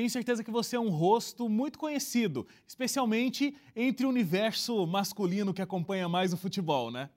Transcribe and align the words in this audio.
tenho 0.00 0.08
certeza 0.08 0.42
que 0.42 0.50
você 0.50 0.76
é 0.76 0.80
um 0.80 0.88
rosto 0.88 1.46
muito 1.46 1.78
conhecido, 1.78 2.48
especialmente 2.66 3.54
entre 3.76 4.06
o 4.06 4.08
universo 4.08 4.86
masculino 4.86 5.52
que 5.52 5.60
acompanha 5.60 6.08
mais 6.08 6.32
o 6.32 6.38
futebol, 6.38 6.90
né? 6.90 7.10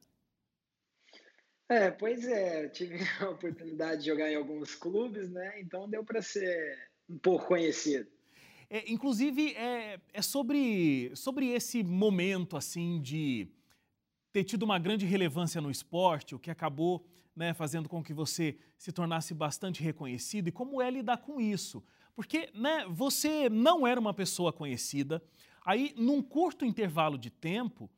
É, 1.70 1.90
pois 1.90 2.28
é, 2.28 2.66
eu 2.66 2.70
tive 2.70 2.98
a 3.24 3.30
oportunidade 3.30 4.02
de 4.02 4.08
jogar 4.08 4.30
em 4.30 4.36
alguns 4.36 4.76
clubes, 4.76 5.30
né? 5.30 5.62
Então 5.62 5.90
deu 5.90 6.04
para 6.04 6.22
ser 6.22 6.90
um 7.10 7.18
pouco 7.18 7.46
conhecido. 7.46 8.06
É, 8.70 8.92
inclusive, 8.92 9.54
é, 9.54 9.98
é 10.12 10.22
sobre, 10.22 11.10
sobre 11.16 11.52
esse 11.52 11.86
momento, 11.86 12.58
assim, 12.58 13.02
de 13.02 13.48
ter 14.34 14.44
tido 14.44 14.64
uma 14.64 14.78
grande 14.78 15.06
relevância 15.06 15.62
no 15.62 15.72
esporte, 15.72 16.36
o 16.36 16.40
que 16.40 16.52
acabou 16.52 17.06
né, 17.34 17.54
fazendo 17.54 17.88
com 17.88 18.04
que 18.04 18.14
você 18.14 18.58
se 18.78 18.92
tornasse 18.92 19.34
bastante 19.34 19.82
reconhecido, 19.82 20.50
e 20.50 20.52
como 20.52 20.82
é 20.82 20.92
lidar 20.92 21.20
com 21.20 21.40
isso. 21.40 21.82
Porque 22.16 22.50
né, 22.54 22.86
você 22.90 23.50
não 23.50 23.88
era 23.88 24.00
uma 24.00 24.14
pessoa 24.14 24.54
conhecida, 24.54 25.24
aí, 25.66 25.94
num 25.98 26.22
curto 26.22 26.66
intervalo 26.66 27.18
de 27.18 27.30
tempo, 27.30 27.90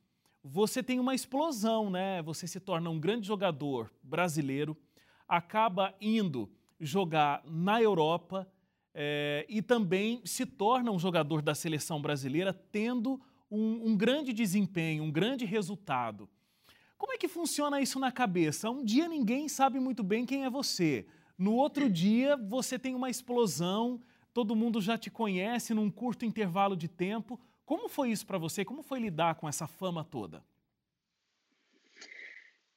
você 0.42 0.82
tem 0.82 1.00
uma 1.00 1.14
explosão, 1.14 1.90
né? 1.90 2.22
Você 2.22 2.46
se 2.46 2.60
torna 2.60 2.88
um 2.88 3.00
grande 3.00 3.26
jogador 3.26 3.92
brasileiro, 4.02 4.76
acaba 5.28 5.94
indo 6.00 6.48
jogar 6.78 7.42
na 7.44 7.82
Europa 7.82 8.48
é, 8.94 9.44
e 9.48 9.60
também 9.60 10.22
se 10.24 10.46
torna 10.46 10.90
um 10.90 10.98
jogador 10.98 11.42
da 11.42 11.54
seleção 11.54 12.00
brasileira, 12.00 12.52
tendo 12.52 13.20
um, 13.50 13.90
um 13.90 13.96
grande 13.96 14.32
desempenho, 14.32 15.02
um 15.02 15.10
grande 15.10 15.44
resultado. 15.44 16.28
Como 16.96 17.12
é 17.12 17.18
que 17.18 17.28
funciona 17.28 17.80
isso 17.80 17.98
na 17.98 18.10
cabeça? 18.10 18.70
Um 18.70 18.84
dia 18.84 19.08
ninguém 19.08 19.48
sabe 19.48 19.78
muito 19.78 20.02
bem 20.02 20.24
quem 20.24 20.44
é 20.44 20.50
você. 20.50 21.06
No 21.38 21.54
outro 21.54 21.88
dia 21.90 22.36
você 22.36 22.78
tem 22.78 22.94
uma 22.94 23.10
explosão, 23.10 24.00
todo 24.32 24.56
mundo 24.56 24.80
já 24.80 24.96
te 24.96 25.10
conhece 25.10 25.74
num 25.74 25.90
curto 25.90 26.24
intervalo 26.24 26.76
de 26.76 26.88
tempo. 26.88 27.38
Como 27.64 27.88
foi 27.88 28.10
isso 28.10 28.26
para 28.26 28.38
você? 28.38 28.64
Como 28.64 28.82
foi 28.82 29.00
lidar 29.00 29.34
com 29.34 29.48
essa 29.48 29.66
fama 29.66 30.04
toda? 30.04 30.42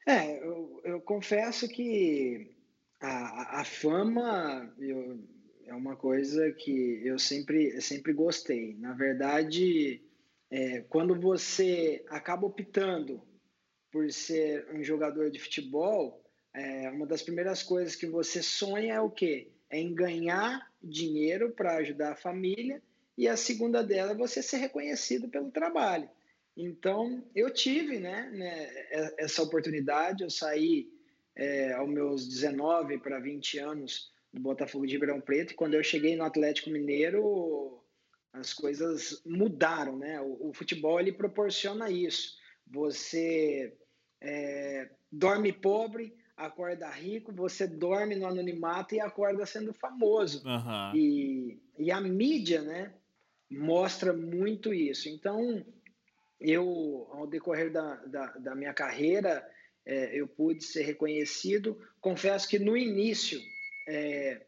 É, 0.08 0.44
eu, 0.44 0.82
eu 0.84 1.02
confesso 1.02 1.68
que 1.70 2.56
a, 3.00 3.62
a 3.62 3.64
fama 3.64 4.74
eu, 4.80 5.20
é 5.68 5.74
uma 5.74 5.96
coisa 5.96 6.52
que 6.52 7.02
eu 7.06 7.20
sempre, 7.20 7.80
sempre 7.80 8.12
gostei. 8.12 8.76
Na 8.76 8.94
verdade, 8.94 10.02
é, 10.50 10.82
quando 10.82 11.16
você 11.16 12.04
acaba 12.10 12.48
optando 12.48 13.22
por 13.92 14.12
ser 14.12 14.68
um 14.74 14.84
jogador 14.84 15.30
de 15.30 15.40
futebol, 15.40 16.24
é, 16.54 16.90
uma 16.90 17.06
das 17.06 17.22
primeiras 17.22 17.62
coisas 17.64 17.96
que 17.96 18.08
você 18.08 18.42
sonha 18.42 18.96
é 18.96 19.02
o 19.02 19.10
quê? 19.10 19.50
É 19.70 19.80
em 19.80 19.94
ganhar 19.94 20.70
dinheiro 20.82 21.52
para 21.52 21.78
ajudar 21.78 22.14
a 22.14 22.16
família 22.16 22.82
e 23.18 23.28
a 23.28 23.38
segunda 23.38 23.84
dela 23.84 24.12
é 24.12 24.16
você 24.16 24.42
ser 24.42 24.58
reconhecido 24.58 25.28
pelo 25.28 25.52
trabalho. 25.52 26.10
Então, 26.56 27.24
eu 27.36 27.54
tive 27.54 28.00
né, 28.00 28.30
né 28.34 29.14
essa 29.18 29.44
oportunidade, 29.44 30.24
eu 30.24 30.30
saí 30.30 30.90
é, 31.36 31.74
aos 31.74 31.90
meus 31.90 32.28
19 32.28 32.98
para 33.00 33.20
20 33.20 33.60
anos 33.60 34.12
do 34.34 34.42
Botafogo 34.42 34.86
de 34.86 34.94
Ribeirão 34.94 35.22
Preto, 35.22 35.52
e 35.52 35.56
quando 35.56 35.74
eu 35.74 35.84
cheguei 35.84 36.16
no 36.16 36.24
Atlético 36.24 36.70
Mineiro, 36.70 37.82
as 38.34 38.54
coisas 38.54 39.22
mudaram, 39.26 39.98
né? 39.98 40.20
O, 40.22 40.50
o 40.50 40.54
futebol, 40.54 41.00
ele 41.00 41.12
proporciona 41.12 41.90
isso. 41.90 42.38
Você 42.68 43.74
é, 44.22 44.90
dorme 45.12 45.52
pobre, 45.52 46.14
acorda 46.40 46.90
rico, 46.90 47.34
você 47.34 47.68
dorme 47.68 48.16
no 48.16 48.26
anonimato 48.26 48.96
e 48.96 49.00
acorda 49.00 49.46
sendo 49.46 49.74
famoso. 49.74 50.42
Uhum. 50.48 50.96
E, 50.96 51.60
e 51.78 51.92
a 51.92 52.00
mídia, 52.00 52.62
né, 52.62 52.94
mostra 53.52 54.14
muito 54.14 54.74
isso. 54.74 55.10
Então, 55.10 55.64
eu, 56.40 57.08
ao 57.12 57.28
decorrer 57.28 57.72
da, 57.72 57.96
da, 58.06 58.26
da 58.38 58.56
minha 58.56 58.74
carreira, 58.74 59.46
é, 59.86 60.18
eu 60.18 60.28
pude 60.28 60.64
ser 60.64 60.84
reconhecido. 60.84 61.78
Confesso 62.00 62.48
que 62.48 62.58
no 62.58 62.78
início 62.78 63.40
é, 63.88 64.46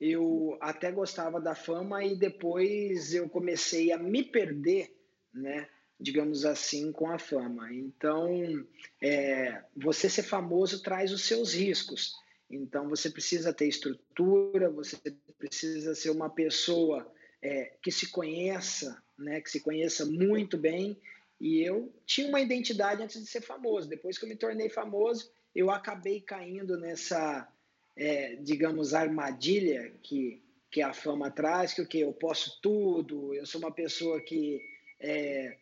eu 0.00 0.56
até 0.60 0.92
gostava 0.92 1.40
da 1.40 1.54
fama 1.54 2.04
e 2.04 2.16
depois 2.16 3.12
eu 3.12 3.28
comecei 3.28 3.90
a 3.90 3.98
me 3.98 4.22
perder, 4.22 4.96
né? 5.32 5.68
Digamos 5.98 6.44
assim, 6.44 6.92
com 6.92 7.08
a 7.10 7.18
fama. 7.18 7.72
Então, 7.72 8.66
é, 9.00 9.62
você 9.76 10.08
ser 10.08 10.22
famoso 10.22 10.82
traz 10.82 11.12
os 11.12 11.22
seus 11.22 11.54
riscos. 11.54 12.14
Então, 12.50 12.88
você 12.88 13.08
precisa 13.10 13.52
ter 13.52 13.66
estrutura, 13.66 14.70
você 14.70 14.96
precisa 15.38 15.94
ser 15.94 16.10
uma 16.10 16.28
pessoa 16.28 17.10
é, 17.42 17.72
que 17.82 17.90
se 17.90 18.10
conheça, 18.10 19.02
né, 19.18 19.40
que 19.40 19.50
se 19.50 19.60
conheça 19.60 20.04
muito 20.04 20.56
bem. 20.58 20.98
E 21.40 21.60
eu 21.62 21.92
tinha 22.06 22.28
uma 22.28 22.40
identidade 22.40 23.02
antes 23.02 23.20
de 23.20 23.28
ser 23.28 23.40
famoso. 23.40 23.88
Depois 23.88 24.18
que 24.18 24.24
eu 24.24 24.28
me 24.28 24.36
tornei 24.36 24.68
famoso, 24.68 25.30
eu 25.54 25.70
acabei 25.70 26.20
caindo 26.20 26.78
nessa, 26.78 27.48
é, 27.96 28.36
digamos, 28.36 28.94
armadilha 28.94 29.92
que, 30.02 30.42
que 30.70 30.82
a 30.82 30.92
fama 30.92 31.30
traz, 31.30 31.72
que 31.72 31.82
o 31.82 31.86
que 31.86 32.00
eu 32.00 32.12
posso 32.12 32.60
tudo, 32.60 33.34
eu 33.34 33.46
sou 33.46 33.60
uma 33.60 33.72
pessoa 33.72 34.20
que 34.20 34.60
é, 35.00 35.56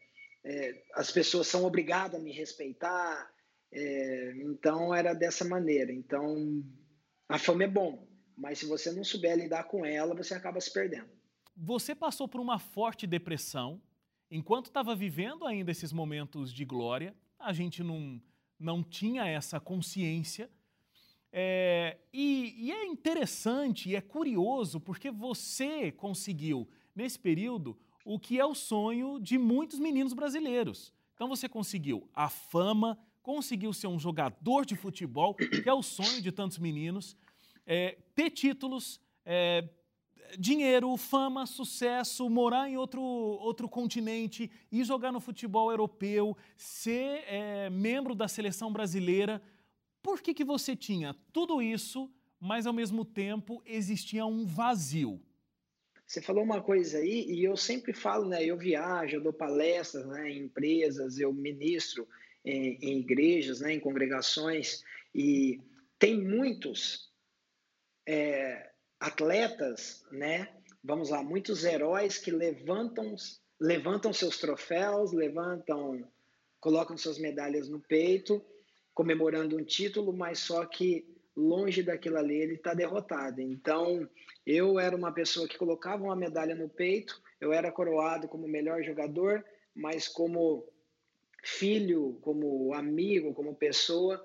é, 0.44 0.82
as 0.94 1.10
pessoas 1.10 1.46
são 1.46 1.64
obrigadas 1.64 2.20
a 2.20 2.22
me 2.22 2.32
respeitar. 2.32 3.30
É, 3.72 4.34
então 4.36 4.94
era 4.94 5.14
dessa 5.14 5.44
maneira. 5.44 5.92
Então 5.92 6.62
a 7.28 7.38
fama 7.38 7.64
é 7.64 7.68
bom, 7.68 8.06
mas 8.36 8.58
se 8.58 8.66
você 8.66 8.92
não 8.92 9.04
souber 9.04 9.36
lidar 9.36 9.64
com 9.64 9.84
ela, 9.86 10.14
você 10.14 10.34
acaba 10.34 10.60
se 10.60 10.72
perdendo. 10.72 11.08
Você 11.56 11.94
passou 11.94 12.26
por 12.26 12.40
uma 12.40 12.58
forte 12.58 13.06
depressão 13.06 13.80
enquanto 14.30 14.66
estava 14.66 14.94
vivendo 14.94 15.46
ainda 15.46 15.70
esses 15.70 15.92
momentos 15.92 16.52
de 16.52 16.64
glória. 16.64 17.14
A 17.38 17.52
gente 17.52 17.82
não, 17.82 18.20
não 18.58 18.82
tinha 18.82 19.26
essa 19.26 19.60
consciência. 19.60 20.50
É, 21.32 21.98
e, 22.12 22.66
e 22.66 22.72
é 22.72 22.84
interessante 22.84 23.88
e 23.88 23.96
é 23.96 24.00
curioso 24.00 24.78
porque 24.78 25.10
você 25.10 25.90
conseguiu, 25.90 26.68
nesse 26.94 27.18
período, 27.18 27.78
o 28.04 28.18
que 28.18 28.38
é 28.38 28.44
o 28.44 28.54
sonho 28.54 29.18
de 29.20 29.38
muitos 29.38 29.78
meninos 29.78 30.12
brasileiros. 30.12 30.92
Então 31.14 31.28
você 31.28 31.48
conseguiu 31.48 32.08
a 32.14 32.28
fama, 32.28 32.98
conseguiu 33.22 33.72
ser 33.72 33.86
um 33.86 33.98
jogador 33.98 34.66
de 34.66 34.74
futebol, 34.74 35.34
que 35.34 35.68
é 35.68 35.72
o 35.72 35.82
sonho 35.82 36.20
de 36.20 36.32
tantos 36.32 36.58
meninos, 36.58 37.16
é, 37.66 37.96
ter 38.14 38.30
títulos, 38.30 39.00
é, 39.24 39.68
dinheiro, 40.38 40.96
fama, 40.96 41.46
sucesso, 41.46 42.28
morar 42.28 42.68
em 42.68 42.76
outro, 42.76 43.02
outro 43.02 43.68
continente 43.68 44.50
e 44.70 44.82
jogar 44.82 45.12
no 45.12 45.20
futebol 45.20 45.70
europeu, 45.70 46.36
ser 46.56 47.24
é, 47.26 47.70
membro 47.70 48.14
da 48.14 48.26
seleção 48.26 48.72
brasileira. 48.72 49.42
Por 50.02 50.20
que, 50.20 50.34
que 50.34 50.44
você 50.44 50.74
tinha 50.74 51.14
tudo 51.32 51.62
isso, 51.62 52.10
mas 52.40 52.66
ao 52.66 52.72
mesmo 52.72 53.04
tempo 53.04 53.62
existia 53.64 54.26
um 54.26 54.44
vazio? 54.44 55.20
Você 56.12 56.20
falou 56.20 56.44
uma 56.44 56.60
coisa 56.60 56.98
aí, 56.98 57.24
e 57.26 57.42
eu 57.42 57.56
sempre 57.56 57.94
falo, 57.94 58.28
né? 58.28 58.44
Eu 58.44 58.54
viajo, 58.58 59.16
eu 59.16 59.22
dou 59.22 59.32
palestras 59.32 60.04
né, 60.04 60.30
em 60.30 60.40
empresas, 60.40 61.18
eu 61.18 61.32
ministro 61.32 62.06
em, 62.44 62.76
em 62.82 62.98
igrejas, 62.98 63.60
né, 63.60 63.72
em 63.72 63.80
congregações, 63.80 64.84
e 65.14 65.58
tem 65.98 66.22
muitos 66.22 67.10
é, 68.06 68.72
atletas, 69.00 70.04
né? 70.12 70.54
Vamos 70.84 71.08
lá, 71.08 71.22
muitos 71.22 71.64
heróis 71.64 72.18
que 72.18 72.30
levantam, 72.30 73.16
levantam 73.58 74.12
seus 74.12 74.36
troféus, 74.36 75.14
levantam, 75.14 76.06
colocam 76.60 76.98
suas 76.98 77.18
medalhas 77.18 77.70
no 77.70 77.80
peito, 77.80 78.44
comemorando 78.92 79.56
um 79.56 79.64
título, 79.64 80.12
mas 80.12 80.40
só 80.40 80.66
que 80.66 81.06
longe 81.36 81.82
daquilo 81.82 82.18
ali, 82.18 82.36
ele 82.36 82.54
está 82.54 82.74
derrotado. 82.74 83.40
Então, 83.40 84.08
eu 84.46 84.78
era 84.78 84.94
uma 84.94 85.12
pessoa 85.12 85.48
que 85.48 85.58
colocava 85.58 86.04
uma 86.04 86.16
medalha 86.16 86.54
no 86.54 86.68
peito, 86.68 87.20
eu 87.40 87.52
era 87.52 87.72
coroado 87.72 88.28
como 88.28 88.46
melhor 88.46 88.82
jogador, 88.82 89.44
mas 89.74 90.08
como 90.08 90.66
filho, 91.42 92.18
como 92.22 92.72
amigo, 92.74 93.34
como 93.34 93.54
pessoa, 93.54 94.24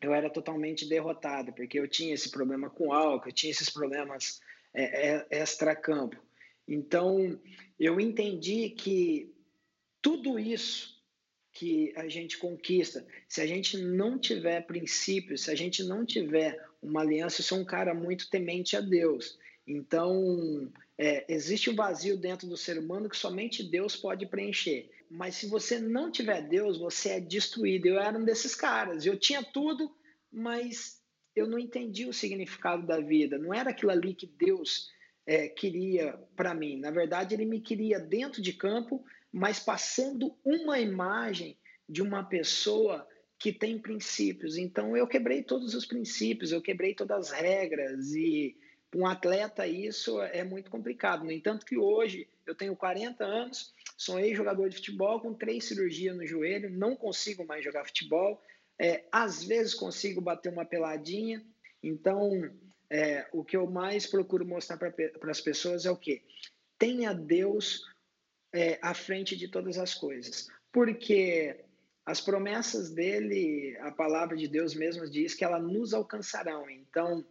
eu 0.00 0.14
era 0.14 0.30
totalmente 0.30 0.88
derrotado, 0.88 1.52
porque 1.52 1.78
eu 1.78 1.86
tinha 1.86 2.14
esse 2.14 2.30
problema 2.30 2.70
com 2.70 2.92
álcool, 2.92 3.28
eu 3.28 3.34
tinha 3.34 3.50
esses 3.50 3.68
problemas 3.68 4.40
é, 4.72 5.08
é, 5.08 5.26
extra-campo. 5.30 6.16
Então, 6.66 7.38
eu 7.78 8.00
entendi 8.00 8.70
que 8.70 9.34
tudo 10.00 10.38
isso 10.38 10.99
que 11.52 11.92
a 11.96 12.08
gente 12.08 12.38
conquista. 12.38 13.04
Se 13.28 13.40
a 13.40 13.46
gente 13.46 13.76
não 13.76 14.18
tiver 14.18 14.66
princípios, 14.66 15.42
se 15.42 15.50
a 15.50 15.54
gente 15.54 15.82
não 15.82 16.04
tiver 16.04 16.58
uma 16.82 17.00
aliança, 17.00 17.40
eu 17.40 17.44
sou 17.44 17.58
um 17.58 17.64
cara 17.64 17.94
muito 17.94 18.30
temente 18.30 18.76
a 18.76 18.80
Deus. 18.80 19.38
Então, 19.66 20.70
é, 20.96 21.24
existe 21.32 21.70
um 21.70 21.74
vazio 21.74 22.16
dentro 22.16 22.48
do 22.48 22.56
ser 22.56 22.78
humano 22.78 23.08
que 23.08 23.16
somente 23.16 23.62
Deus 23.62 23.96
pode 23.96 24.26
preencher. 24.26 24.90
Mas 25.10 25.34
se 25.34 25.46
você 25.46 25.78
não 25.78 26.10
tiver 26.10 26.42
Deus, 26.42 26.78
você 26.78 27.10
é 27.10 27.20
destruído. 27.20 27.86
Eu 27.86 27.98
era 27.98 28.16
um 28.16 28.24
desses 28.24 28.54
caras. 28.54 29.04
Eu 29.04 29.18
tinha 29.18 29.42
tudo, 29.42 29.94
mas 30.30 31.00
eu 31.34 31.46
não 31.46 31.58
entendi 31.58 32.06
o 32.06 32.12
significado 32.12 32.86
da 32.86 33.00
vida. 33.00 33.38
Não 33.38 33.52
era 33.52 33.70
aquilo 33.70 33.90
ali 33.90 34.14
que 34.14 34.26
Deus 34.26 34.88
é, 35.26 35.48
queria 35.48 36.18
para 36.36 36.54
mim. 36.54 36.76
Na 36.76 36.90
verdade, 36.90 37.34
ele 37.34 37.44
me 37.44 37.60
queria 37.60 37.98
dentro 37.98 38.40
de 38.40 38.52
campo, 38.52 39.04
mas 39.32 39.60
passando 39.60 40.36
uma 40.44 40.78
imagem 40.78 41.56
de 41.88 42.02
uma 42.02 42.22
pessoa 42.22 43.06
que 43.38 43.52
tem 43.52 43.78
princípios. 43.78 44.56
Então, 44.56 44.96
eu 44.96 45.06
quebrei 45.06 45.42
todos 45.42 45.74
os 45.74 45.86
princípios, 45.86 46.52
eu 46.52 46.60
quebrei 46.60 46.94
todas 46.94 47.30
as 47.30 47.40
regras 47.40 48.14
e 48.14 48.56
para 48.90 49.00
um 49.00 49.06
atleta 49.06 49.66
isso 49.66 50.20
é 50.20 50.42
muito 50.42 50.70
complicado. 50.70 51.24
No 51.24 51.30
entanto, 51.30 51.64
que 51.64 51.78
hoje 51.78 52.28
eu 52.44 52.54
tenho 52.54 52.74
40 52.74 53.24
anos, 53.24 53.72
sou 53.96 54.18
ex-jogador 54.18 54.68
de 54.68 54.76
futebol 54.76 55.20
com 55.20 55.32
três 55.32 55.64
cirurgias 55.64 56.16
no 56.16 56.26
joelho, 56.26 56.70
não 56.70 56.96
consigo 56.96 57.46
mais 57.46 57.64
jogar 57.64 57.86
futebol. 57.86 58.42
É, 58.78 59.04
às 59.12 59.44
vezes 59.44 59.74
consigo 59.74 60.20
bater 60.20 60.52
uma 60.52 60.64
peladinha. 60.64 61.44
Então, 61.82 62.50
é, 62.90 63.26
o 63.32 63.44
que 63.44 63.56
eu 63.56 63.70
mais 63.70 64.06
procuro 64.06 64.44
mostrar 64.44 64.76
para 64.76 65.30
as 65.30 65.40
pessoas 65.40 65.86
é 65.86 65.90
o 65.90 65.96
quê? 65.96 66.22
Tenha 66.78 67.12
Deus 67.14 67.86
é, 68.52 68.78
à 68.82 68.94
frente 68.94 69.36
de 69.36 69.48
todas 69.48 69.78
as 69.78 69.94
coisas. 69.94 70.48
Porque 70.72 71.64
as 72.04 72.20
promessas 72.20 72.90
dele, 72.90 73.76
a 73.80 73.90
palavra 73.90 74.36
de 74.36 74.48
Deus 74.48 74.74
mesmo 74.74 75.08
diz 75.08 75.34
que 75.34 75.44
ela 75.44 75.58
nos 75.58 75.94
alcançarão. 75.94 76.68
Então, 76.68 77.24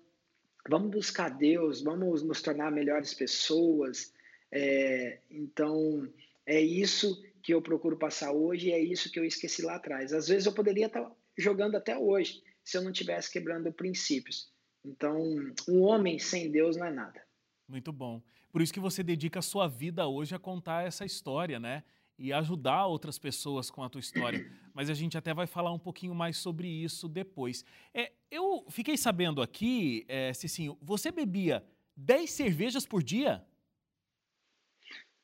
vamos 0.70 0.92
buscar 0.92 1.30
Deus, 1.30 1.82
vamos 1.82 2.24
nos 2.24 2.42
tornar 2.42 2.72
melhores 2.72 3.14
pessoas. 3.14 4.14
É, 4.52 5.20
então, 5.30 6.12
é 6.46 6.62
isso 6.62 7.22
que 7.44 7.54
eu 7.54 7.62
procuro 7.62 7.98
passar 7.98 8.32
hoje 8.32 8.70
e 8.70 8.72
é 8.72 8.80
isso 8.80 9.12
que 9.12 9.20
eu 9.20 9.26
esqueci 9.26 9.62
lá 9.62 9.76
atrás. 9.76 10.14
Às 10.14 10.28
vezes 10.28 10.46
eu 10.46 10.54
poderia 10.54 10.88
estar 10.88 11.10
jogando 11.38 11.76
até 11.76 11.98
hoje 11.98 12.42
se 12.64 12.78
eu 12.78 12.82
não 12.82 12.92
tivesse 12.92 13.32
quebrando 13.32 13.72
princípios. 13.74 14.52
Então, 14.86 15.36
um 15.68 15.82
homem 15.82 16.20
sem 16.20 16.52
Deus 16.52 16.78
não 16.78 16.86
é 16.86 16.92
nada. 16.92 17.22
Muito 17.68 17.92
bom. 17.92 18.22
Por 18.52 18.62
isso 18.62 18.74
que 18.74 18.80
você 18.80 19.04
dedica 19.04 19.40
a 19.40 19.44
sua 19.44 19.68
vida 19.68 20.08
hoje 20.08 20.34
a 20.36 20.40
contar 20.40 20.86
essa 20.86 21.06
história, 21.06 21.60
né? 21.60 21.84
E 22.18 22.34
ajudar 22.34 22.86
outras 22.86 23.18
pessoas 23.18 23.70
com 23.70 23.84
a 23.84 23.90
tua 23.90 24.00
história. 24.00 24.46
Mas 24.74 24.90
a 24.90 24.94
gente 24.94 25.18
até 25.18 25.34
vai 25.34 25.48
falar 25.48 25.72
um 25.72 25.80
pouquinho 25.80 26.16
mais 26.16 26.38
sobre 26.38 26.68
isso 26.68 27.08
depois. 27.08 27.64
É, 27.94 28.12
eu 28.30 28.66
fiquei 28.70 28.98
sabendo 28.98 29.42
aqui, 29.42 30.06
é, 30.08 30.34
Cicinho, 30.34 30.78
você 30.82 31.12
bebia 31.12 31.64
10 31.96 32.30
cervejas 32.30 32.86
por 32.86 33.04
dia? 33.04 33.44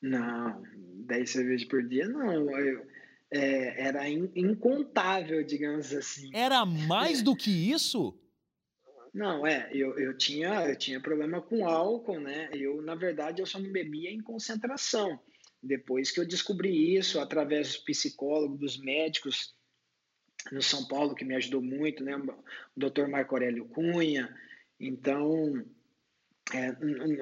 Não, 0.01 0.61
10 1.05 1.29
cervejas 1.29 1.67
por 1.67 1.87
dia 1.87 2.07
não. 2.07 2.49
Eu, 2.51 2.85
é, 3.31 3.87
era 3.87 4.09
in, 4.09 4.29
incontável, 4.35 5.43
digamos 5.43 5.93
assim. 5.93 6.29
Era 6.33 6.65
mais 6.65 7.21
do 7.21 7.35
que 7.35 7.51
isso? 7.51 8.17
Não, 9.15 9.47
é, 9.47 9.69
eu, 9.71 9.97
eu, 9.97 10.13
tinha, 10.17 10.67
eu 10.67 10.75
tinha 10.75 10.99
problema 10.99 11.41
com 11.41 11.65
álcool, 11.65 12.19
né? 12.19 12.49
Eu, 12.51 12.81
na 12.81 12.95
verdade, 12.95 13.41
eu 13.41 13.45
só 13.45 13.57
não 13.57 13.71
bebia 13.71 14.11
em 14.11 14.19
concentração. 14.19 15.17
Depois 15.63 16.11
que 16.11 16.19
eu 16.19 16.27
descobri 16.27 16.97
isso, 16.97 17.17
através 17.21 17.69
dos 17.69 17.77
psicólogos, 17.77 18.59
dos 18.59 18.77
médicos 18.77 19.55
no 20.51 20.61
São 20.61 20.85
Paulo, 20.85 21.15
que 21.15 21.23
me 21.23 21.33
ajudou 21.33 21.61
muito, 21.61 22.03
né? 22.03 22.17
O 22.17 22.35
doutor 22.75 23.07
Marco 23.07 23.33
Aurélio 23.33 23.69
Cunha. 23.69 24.35
Então, 24.77 25.65
é, 26.53 26.73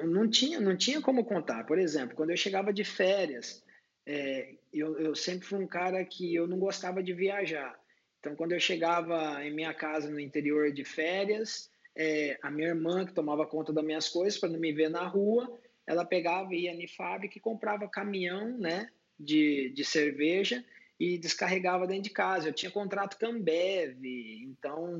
não, 0.04 0.28
tinha, 0.28 0.58
não 0.58 0.76
tinha 0.76 1.00
como 1.00 1.24
contar. 1.24 1.62
Por 1.62 1.78
exemplo, 1.78 2.16
quando 2.16 2.30
eu 2.30 2.36
chegava 2.36 2.72
de 2.72 2.82
férias, 2.82 3.62
é, 4.04 4.56
eu, 4.72 4.98
eu 4.98 5.14
sempre 5.14 5.46
fui 5.46 5.60
um 5.60 5.68
cara 5.68 6.04
que 6.04 6.34
eu 6.34 6.48
não 6.48 6.58
gostava 6.58 7.00
de 7.00 7.12
viajar. 7.12 7.78
Então, 8.18 8.34
quando 8.34 8.50
eu 8.50 8.58
chegava 8.58 9.44
em 9.44 9.54
minha 9.54 9.72
casa 9.72 10.10
no 10.10 10.18
interior 10.18 10.72
de 10.72 10.84
férias, 10.84 11.72
é, 11.96 12.38
a 12.42 12.50
minha 12.50 12.68
irmã, 12.68 13.04
que 13.04 13.12
tomava 13.12 13.46
conta 13.46 13.72
das 13.72 13.84
minhas 13.84 14.08
coisas 14.08 14.38
para 14.38 14.48
não 14.48 14.58
me 14.58 14.72
ver 14.72 14.88
na 14.88 15.06
rua, 15.06 15.58
ela 15.86 16.04
pegava 16.04 16.54
ia 16.54 16.74
na 16.74 16.88
fábrica 16.88 17.38
e 17.38 17.40
comprava 17.40 17.88
caminhão 17.88 18.58
né, 18.58 18.90
de, 19.18 19.70
de 19.70 19.84
cerveja 19.84 20.64
e 20.98 21.18
descarregava 21.18 21.86
dentro 21.86 22.04
de 22.04 22.10
casa. 22.10 22.48
Eu 22.48 22.52
tinha 22.52 22.70
contrato 22.70 23.18
com 23.18 23.26
Ambev, 23.26 24.04
então 24.42 24.98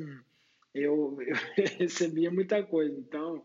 eu, 0.75 1.19
eu 1.21 1.37
recebia 1.79 2.31
muita 2.31 2.63
coisa. 2.63 2.99
Então, 2.99 3.43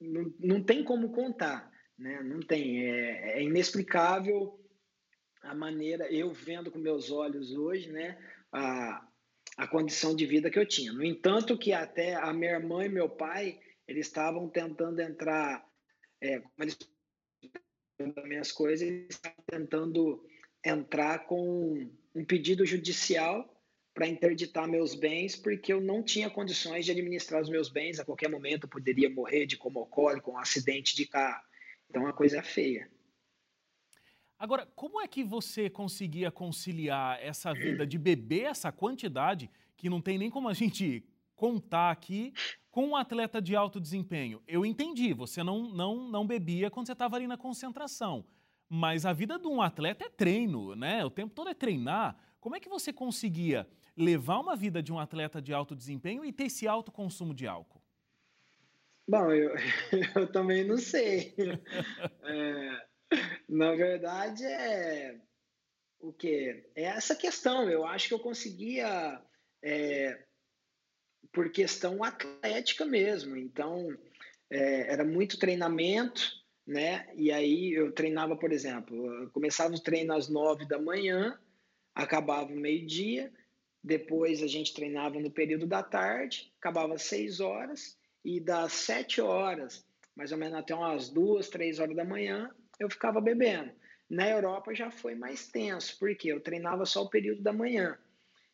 não, 0.00 0.32
não 0.38 0.62
tem 0.62 0.84
como 0.84 1.10
contar, 1.10 1.70
né? 1.98 2.22
não 2.22 2.40
tem. 2.40 2.86
É, 2.86 3.38
é 3.38 3.42
inexplicável 3.42 4.60
a 5.42 5.54
maneira, 5.54 6.10
eu 6.10 6.32
vendo 6.32 6.70
com 6.70 6.78
meus 6.78 7.10
olhos 7.10 7.52
hoje, 7.54 7.92
né? 7.92 8.18
A, 8.50 9.06
a 9.56 9.66
condição 9.66 10.14
de 10.14 10.26
vida 10.26 10.50
que 10.50 10.58
eu 10.58 10.66
tinha. 10.66 10.92
No 10.92 11.04
entanto, 11.04 11.58
que 11.58 11.72
até 11.72 12.14
a 12.14 12.32
minha 12.32 12.52
irmã 12.52 12.84
e 12.84 12.88
meu 12.88 13.08
pai, 13.08 13.58
eles 13.86 14.06
estavam 14.06 14.48
tentando 14.48 15.00
entrar, 15.00 15.64
é, 16.20 16.40
como 16.40 16.52
eles 16.58 16.76
minhas 18.24 18.50
coisas, 18.50 18.86
eles 18.86 19.10
estavam 19.10 19.44
tentando 19.46 20.24
entrar 20.64 21.26
com 21.26 21.88
um 22.14 22.24
pedido 22.24 22.66
judicial 22.66 23.48
para 23.92 24.08
interditar 24.08 24.66
meus 24.66 24.94
bens, 24.94 25.36
porque 25.36 25.72
eu 25.72 25.80
não 25.80 26.02
tinha 26.02 26.28
condições 26.28 26.84
de 26.84 26.90
administrar 26.90 27.40
os 27.40 27.48
meus 27.48 27.68
bens. 27.68 28.00
A 28.00 28.04
qualquer 28.04 28.28
momento 28.28 28.64
eu 28.64 28.68
poderia 28.68 29.08
morrer 29.08 29.46
de 29.46 29.56
como 29.56 29.80
ocorre 29.80 30.20
com 30.20 30.32
um 30.32 30.38
acidente 30.38 30.96
de 30.96 31.06
carro. 31.06 31.44
Então 31.88 32.06
a 32.06 32.12
coisa 32.12 32.38
é 32.38 32.42
feia. 32.42 32.90
Agora, 34.44 34.68
como 34.76 35.00
é 35.00 35.08
que 35.08 35.24
você 35.24 35.70
conseguia 35.70 36.30
conciliar 36.30 37.18
essa 37.18 37.54
vida 37.54 37.86
de 37.86 37.96
beber 37.96 38.42
essa 38.42 38.70
quantidade, 38.70 39.50
que 39.74 39.88
não 39.88 40.02
tem 40.02 40.18
nem 40.18 40.28
como 40.28 40.50
a 40.50 40.52
gente 40.52 41.02
contar 41.34 41.90
aqui, 41.90 42.30
com 42.70 42.88
um 42.88 42.94
atleta 42.94 43.40
de 43.40 43.56
alto 43.56 43.80
desempenho? 43.80 44.42
Eu 44.46 44.66
entendi, 44.66 45.14
você 45.14 45.42
não, 45.42 45.70
não, 45.72 46.10
não 46.10 46.26
bebia 46.26 46.70
quando 46.70 46.84
você 46.84 46.92
estava 46.92 47.16
ali 47.16 47.26
na 47.26 47.38
concentração. 47.38 48.22
Mas 48.68 49.06
a 49.06 49.14
vida 49.14 49.38
de 49.38 49.48
um 49.48 49.62
atleta 49.62 50.04
é 50.04 50.10
treino, 50.10 50.76
né? 50.76 51.02
O 51.06 51.10
tempo 51.10 51.32
todo 51.34 51.48
é 51.48 51.54
treinar. 51.54 52.14
Como 52.38 52.54
é 52.54 52.60
que 52.60 52.68
você 52.68 52.92
conseguia 52.92 53.66
levar 53.96 54.40
uma 54.40 54.54
vida 54.54 54.82
de 54.82 54.92
um 54.92 54.98
atleta 54.98 55.40
de 55.40 55.54
alto 55.54 55.74
desempenho 55.74 56.22
e 56.22 56.30
ter 56.30 56.44
esse 56.44 56.68
alto 56.68 56.92
consumo 56.92 57.32
de 57.32 57.46
álcool? 57.46 57.80
Bom, 59.06 59.30
eu, 59.32 59.54
eu 60.16 60.26
também 60.32 60.64
não 60.64 60.78
sei. 60.78 61.34
é, 62.24 62.63
na 63.48 63.74
verdade, 63.74 64.44
é 64.44 65.20
o 65.98 66.12
que 66.12 66.64
é 66.74 66.82
essa 66.82 67.14
questão. 67.14 67.68
Eu 67.68 67.84
acho 67.86 68.08
que 68.08 68.14
eu 68.14 68.18
conseguia 68.18 69.20
é, 69.62 70.24
por 71.32 71.50
questão 71.50 72.04
atlética 72.04 72.84
mesmo. 72.84 73.36
Então, 73.36 73.88
é, 74.50 74.92
era 74.92 75.04
muito 75.04 75.38
treinamento, 75.38 76.22
né? 76.66 77.06
E 77.14 77.32
aí 77.32 77.72
eu 77.72 77.92
treinava, 77.92 78.36
por 78.36 78.52
exemplo, 78.52 79.30
começava 79.32 79.74
o 79.74 79.82
treino 79.82 80.14
às 80.14 80.28
nove 80.28 80.66
da 80.66 80.78
manhã, 80.78 81.38
acabava 81.94 82.50
meio-dia, 82.50 83.32
depois 83.82 84.42
a 84.42 84.46
gente 84.46 84.72
treinava 84.72 85.18
no 85.20 85.30
período 85.30 85.66
da 85.66 85.82
tarde, 85.82 86.52
acabava 86.58 86.94
às 86.94 87.02
seis 87.02 87.40
horas, 87.40 87.98
e 88.24 88.40
das 88.40 88.72
sete 88.72 89.20
horas, 89.20 89.86
mais 90.16 90.32
ou 90.32 90.38
menos 90.38 90.58
até 90.58 90.74
umas 90.74 91.10
duas, 91.10 91.48
três 91.48 91.78
horas 91.78 91.94
da 91.94 92.04
manhã, 92.04 92.50
eu 92.78 92.90
ficava 92.90 93.20
bebendo. 93.20 93.70
Na 94.08 94.28
Europa 94.28 94.74
já 94.74 94.90
foi 94.90 95.14
mais 95.14 95.48
tenso, 95.48 95.96
porque 95.98 96.28
eu 96.28 96.40
treinava 96.40 96.84
só 96.84 97.02
o 97.02 97.08
período 97.08 97.42
da 97.42 97.52
manhã. 97.52 97.98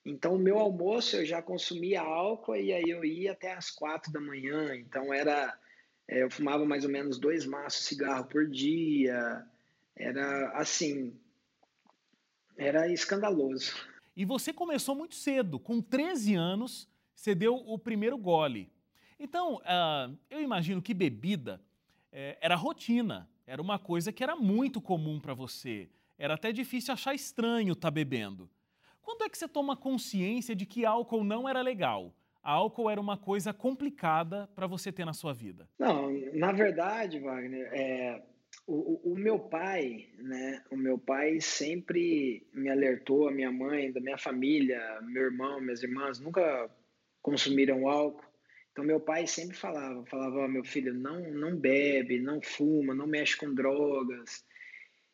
Então, 0.04 0.34
o 0.34 0.38
meu 0.38 0.58
almoço 0.58 1.16
eu 1.16 1.26
já 1.26 1.42
consumia 1.42 2.00
álcool 2.00 2.56
e 2.56 2.72
aí 2.72 2.88
eu 2.88 3.04
ia 3.04 3.32
até 3.32 3.52
as 3.52 3.70
quatro 3.70 4.12
da 4.12 4.20
manhã. 4.20 4.74
Então, 4.76 5.12
era. 5.12 5.58
É, 6.08 6.22
eu 6.22 6.30
fumava 6.30 6.64
mais 6.64 6.84
ou 6.84 6.90
menos 6.90 7.18
dois 7.18 7.44
maços 7.44 7.82
de 7.82 7.88
cigarro 7.88 8.24
por 8.24 8.48
dia. 8.48 9.44
Era 9.94 10.50
assim. 10.52 11.14
Era 12.56 12.90
escandaloso. 12.92 13.74
E 14.16 14.24
você 14.24 14.52
começou 14.52 14.94
muito 14.94 15.14
cedo, 15.14 15.58
com 15.58 15.80
13 15.80 16.34
anos, 16.34 16.88
você 17.14 17.34
deu 17.34 17.54
o 17.54 17.78
primeiro 17.78 18.18
gole. 18.18 18.70
Então, 19.18 19.56
uh, 19.56 20.18
eu 20.30 20.40
imagino 20.40 20.82
que 20.82 20.94
bebida 20.94 21.60
uh, 22.12 22.36
era 22.40 22.54
rotina. 22.54 23.28
Era 23.50 23.61
uma 23.61 23.80
coisa 23.80 24.12
que 24.12 24.23
era 24.23 24.37
muito 24.37 24.80
comum 24.80 25.19
para 25.19 25.35
você. 25.35 25.88
Era 26.16 26.35
até 26.35 26.52
difícil 26.52 26.95
achar 26.95 27.16
estranho 27.16 27.73
estar 27.73 27.88
tá 27.88 27.90
bebendo. 27.90 28.49
Quando 29.02 29.25
é 29.25 29.28
que 29.28 29.37
você 29.37 29.49
toma 29.49 29.76
consciência 29.76 30.54
de 30.54 30.64
que 30.64 30.87
álcool 30.87 31.25
não 31.25 31.49
era 31.49 31.61
legal? 31.61 32.14
Álcool 32.45 32.88
era 32.88 33.00
uma 33.00 33.16
coisa 33.16 33.52
complicada 33.52 34.49
para 34.54 34.69
você 34.69 34.92
ter 34.92 35.04
na 35.04 35.12
sua 35.12 35.35
vida? 35.35 35.69
Não, 35.80 36.12
na 36.33 36.52
verdade, 36.52 37.19
Wagner, 37.19 37.69
é, 37.73 38.23
o, 38.69 39.14
o, 39.14 39.19
meu 39.19 39.37
pai, 39.37 40.11
né? 40.19 40.62
O 40.71 40.76
meu 40.76 40.97
pai 40.97 41.40
sempre 41.40 42.47
me 42.54 42.69
alertou, 42.69 43.26
a 43.26 43.33
minha 43.33 43.50
mãe, 43.50 43.90
da 43.90 44.00
minha 44.00 44.16
família, 44.16 44.80
meu 45.02 45.25
irmão, 45.25 45.61
minhas 45.61 45.83
irmãs 45.83 46.21
nunca 46.21 46.71
consumiram 47.21 47.88
álcool. 47.88 48.29
Então 48.80 48.87
meu 48.87 48.99
pai 48.99 49.26
sempre 49.26 49.54
falava, 49.54 50.02
falava, 50.06 50.38
oh, 50.38 50.49
meu 50.49 50.64
filho, 50.64 50.94
não, 50.94 51.20
não 51.32 51.54
bebe, 51.54 52.18
não 52.18 52.40
fuma, 52.40 52.94
não 52.94 53.06
mexe 53.06 53.37
com 53.37 53.52
drogas. 53.52 54.42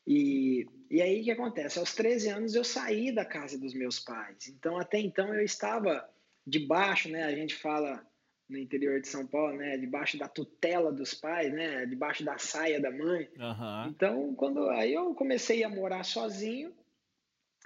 E, 0.06 0.68
e 0.88 1.02
aí 1.02 1.20
o 1.20 1.24
que 1.24 1.30
acontece? 1.32 1.76
Aos 1.80 1.92
13 1.92 2.28
anos 2.28 2.54
eu 2.54 2.62
saí 2.62 3.12
da 3.12 3.24
casa 3.24 3.58
dos 3.58 3.74
meus 3.74 3.98
pais. 3.98 4.46
Então 4.46 4.78
até 4.78 5.00
então 5.00 5.34
eu 5.34 5.44
estava 5.44 6.08
debaixo, 6.46 7.08
né? 7.08 7.24
A 7.24 7.34
gente 7.34 7.56
fala 7.56 8.06
no 8.48 8.56
interior 8.56 9.00
de 9.00 9.08
São 9.08 9.26
Paulo, 9.26 9.56
né? 9.56 9.76
Debaixo 9.76 10.16
da 10.16 10.28
tutela 10.28 10.92
dos 10.92 11.12
pais, 11.12 11.52
né? 11.52 11.84
Debaixo 11.86 12.24
da 12.24 12.38
saia 12.38 12.80
da 12.80 12.92
mãe. 12.92 13.28
Uhum. 13.36 13.88
Então, 13.88 14.34
quando 14.36 14.70
aí 14.70 14.94
eu 14.94 15.12
comecei 15.12 15.64
a 15.64 15.68
morar 15.68 16.04
sozinho 16.04 16.72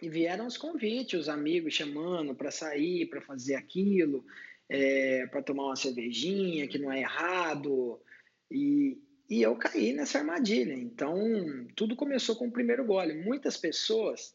e 0.01 0.09
vieram 0.09 0.47
os 0.47 0.57
convites, 0.57 1.21
os 1.21 1.29
amigos 1.29 1.75
chamando 1.75 2.35
para 2.35 2.51
sair, 2.51 3.05
para 3.11 3.21
fazer 3.21 3.55
aquilo, 3.55 4.25
é, 4.71 5.27
para 5.27 5.43
tomar 5.43 5.65
uma 5.65 5.77
cervejinha, 5.77 6.69
que 6.69 6.79
não 6.79 6.93
é 6.93 7.01
errado. 7.01 8.01
E, 8.49 8.97
e 9.29 9.43
eu 9.43 9.57
caí 9.57 9.93
nessa 9.93 10.19
armadilha. 10.19 10.73
Então, 10.73 11.19
tudo 11.75 11.97
começou 11.97 12.37
com 12.37 12.47
o 12.47 12.53
primeiro 12.53 12.85
gole. 12.85 13.15
Muitas 13.15 13.57
pessoas 13.57 14.33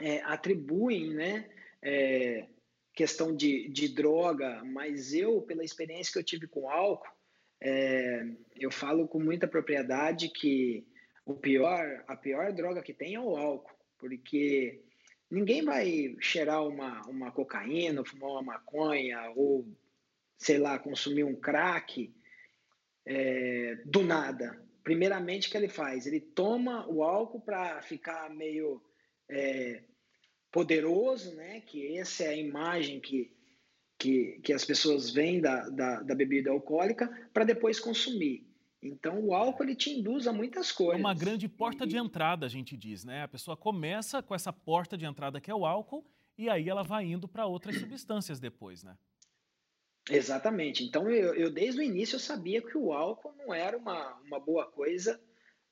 é, 0.00 0.20
atribuem, 0.24 1.14
né? 1.14 1.48
É, 1.80 2.46
questão 2.92 3.36
de, 3.36 3.68
de 3.68 3.88
droga, 3.88 4.64
mas 4.64 5.14
eu, 5.14 5.40
pela 5.42 5.62
experiência 5.62 6.12
que 6.12 6.18
eu 6.18 6.24
tive 6.24 6.48
com 6.48 6.68
álcool, 6.68 7.14
é, 7.60 8.26
eu 8.56 8.70
falo 8.70 9.06
com 9.06 9.20
muita 9.20 9.46
propriedade 9.46 10.28
que 10.30 10.84
o 11.24 11.34
pior, 11.34 12.04
a 12.08 12.16
pior 12.16 12.52
droga 12.52 12.82
que 12.82 12.94
tem 12.94 13.14
é 13.14 13.20
o 13.20 13.36
álcool, 13.36 13.76
porque 13.98 14.82
ninguém 15.30 15.64
vai 15.64 16.16
cheirar 16.20 16.66
uma, 16.66 17.02
uma 17.06 17.30
cocaína, 17.30 18.04
fumar 18.04 18.30
uma 18.30 18.42
maconha 18.42 19.32
ou, 19.34 19.66
sei 20.38 20.58
lá, 20.58 20.78
consumir 20.78 21.24
um 21.24 21.34
crack 21.34 22.14
é, 23.04 23.76
do 23.84 24.02
nada. 24.02 24.60
Primeiramente, 24.82 25.48
o 25.48 25.50
que 25.50 25.56
ele 25.56 25.68
faz? 25.68 26.06
Ele 26.06 26.20
toma 26.20 26.86
o 26.88 27.02
álcool 27.02 27.40
para 27.40 27.82
ficar 27.82 28.30
meio 28.30 28.80
é, 29.28 29.82
poderoso, 30.52 31.34
né? 31.34 31.60
Que 31.60 31.98
essa 31.98 32.24
é 32.24 32.28
a 32.28 32.36
imagem 32.36 33.00
que, 33.00 33.32
que, 33.98 34.40
que 34.42 34.52
as 34.52 34.64
pessoas 34.64 35.10
veem 35.10 35.40
da, 35.40 35.68
da, 35.68 36.02
da 36.02 36.14
bebida 36.14 36.50
alcoólica 36.50 37.08
para 37.32 37.44
depois 37.44 37.80
consumir. 37.80 38.45
Então, 38.86 39.20
o 39.20 39.34
álcool 39.34 39.64
ele 39.64 39.74
te 39.74 39.90
induz 39.90 40.26
a 40.26 40.32
muitas 40.32 40.72
coisas. 40.72 40.96
É 40.96 41.00
uma 41.00 41.14
grande 41.14 41.48
porta 41.48 41.84
e... 41.84 41.88
de 41.88 41.96
entrada, 41.96 42.46
a 42.46 42.48
gente 42.48 42.76
diz, 42.76 43.04
né? 43.04 43.22
A 43.22 43.28
pessoa 43.28 43.56
começa 43.56 44.22
com 44.22 44.34
essa 44.34 44.52
porta 44.52 44.96
de 44.96 45.04
entrada 45.04 45.40
que 45.40 45.50
é 45.50 45.54
o 45.54 45.66
álcool 45.66 46.04
e 46.38 46.48
aí 46.48 46.68
ela 46.68 46.82
vai 46.82 47.04
indo 47.04 47.26
para 47.26 47.46
outras 47.46 47.76
substâncias 47.78 48.38
depois, 48.38 48.82
né? 48.82 48.96
Exatamente. 50.08 50.84
Então, 50.84 51.10
eu, 51.10 51.34
eu, 51.34 51.50
desde 51.50 51.80
o 51.80 51.82
início 51.82 52.16
eu 52.16 52.20
sabia 52.20 52.62
que 52.62 52.78
o 52.78 52.92
álcool 52.92 53.34
não 53.36 53.52
era 53.52 53.76
uma, 53.76 54.14
uma 54.24 54.38
boa 54.38 54.66
coisa 54.66 55.20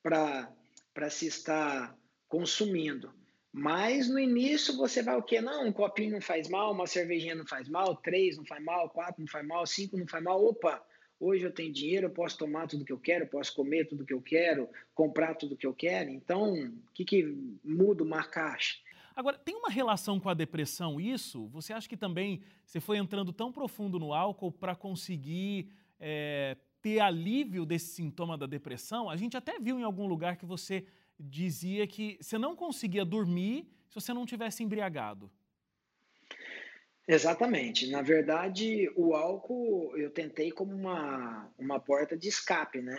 para 0.03 1.11
se 1.11 1.27
estar 1.27 1.97
consumindo. 2.29 3.13
Mas 3.53 4.09
no 4.09 4.19
início 4.19 4.77
você 4.77 5.01
vai 5.01 5.17
o 5.17 5.23
quê? 5.23 5.41
Não, 5.41 5.69
um 5.69 5.73
copinho 5.73 6.11
não 6.11 6.21
faz 6.21 6.49
mal, 6.49 6.73
uma 6.73 6.89
cervejinha 6.89 7.37
não 7.37 7.47
faz 7.47 7.69
mal, 7.69 7.95
três 7.95 8.37
não 8.37 8.45
faz 8.45 8.65
mal, 8.65 8.91
quatro 8.91 9.21
não 9.21 9.29
faz 9.29 9.47
mal, 9.47 9.65
cinco 9.65 9.97
não 9.97 10.09
faz 10.09 10.25
mal. 10.25 10.45
Opa, 10.45 10.85
hoje 11.25 11.45
eu 11.45 11.53
tenho 11.53 11.73
dinheiro, 11.73 12.07
eu 12.07 12.11
posso 12.11 12.37
tomar 12.37 12.67
tudo 12.67 12.85
que 12.85 12.93
eu 12.93 12.99
quero, 12.99 13.27
posso 13.27 13.55
comer 13.55 13.87
tudo 13.87 14.05
que 14.05 14.13
eu 14.13 14.21
quero, 14.21 14.69
comprar 14.95 15.35
tudo 15.35 15.57
que 15.57 15.67
eu 15.67 15.73
quero. 15.73 16.11
Então, 16.11 16.53
o 16.53 16.93
que, 16.93 17.05
que 17.05 17.23
muda 17.65 18.05
uma 18.05 18.23
caixa? 18.23 18.79
Agora, 19.17 19.39
tem 19.39 19.55
uma 19.55 19.71
relação 19.71 20.21
com 20.21 20.29
a 20.29 20.35
depressão 20.35 21.01
isso? 21.01 21.47
Você 21.49 21.73
acha 21.73 21.89
que 21.89 21.97
também 21.97 22.43
você 22.65 22.81
foi 22.81 22.99
entrando 22.99 23.33
tão 23.33 23.53
profundo 23.53 23.99
no 23.99 24.13
álcool 24.13 24.53
para 24.53 24.75
conseguir 24.75 25.71
é, 25.99 26.57
ter 26.83 26.99
alívio 27.01 27.65
desse 27.65 27.95
sintoma 27.95 28.37
da 28.37 28.47
depressão? 28.47 29.09
A 29.09 29.17
gente 29.17 29.37
até 29.37 29.59
viu 29.59 29.79
em 29.79 29.85
algum 29.85 30.07
lugar 30.07 30.37
que 30.37 30.45
você 30.45 30.85
dizia 31.19 31.87
que 31.87 32.19
você 32.21 32.37
não 32.37 32.57
conseguia 32.57 33.05
dormir 33.05 33.69
se 33.89 33.95
você 33.95 34.13
não 34.13 34.27
tivesse 34.27 34.63
embriagado. 34.63 35.31
Exatamente. 37.07 37.91
Na 37.91 38.01
verdade, 38.03 38.91
o 38.97 39.15
álcool 39.15 39.97
eu 39.97 40.11
tentei 40.11 40.51
como 40.51 40.75
uma, 40.75 41.51
uma 41.59 41.79
porta 41.79 42.17
de 42.17 42.29
escape, 42.29 42.81
né? 42.81 42.97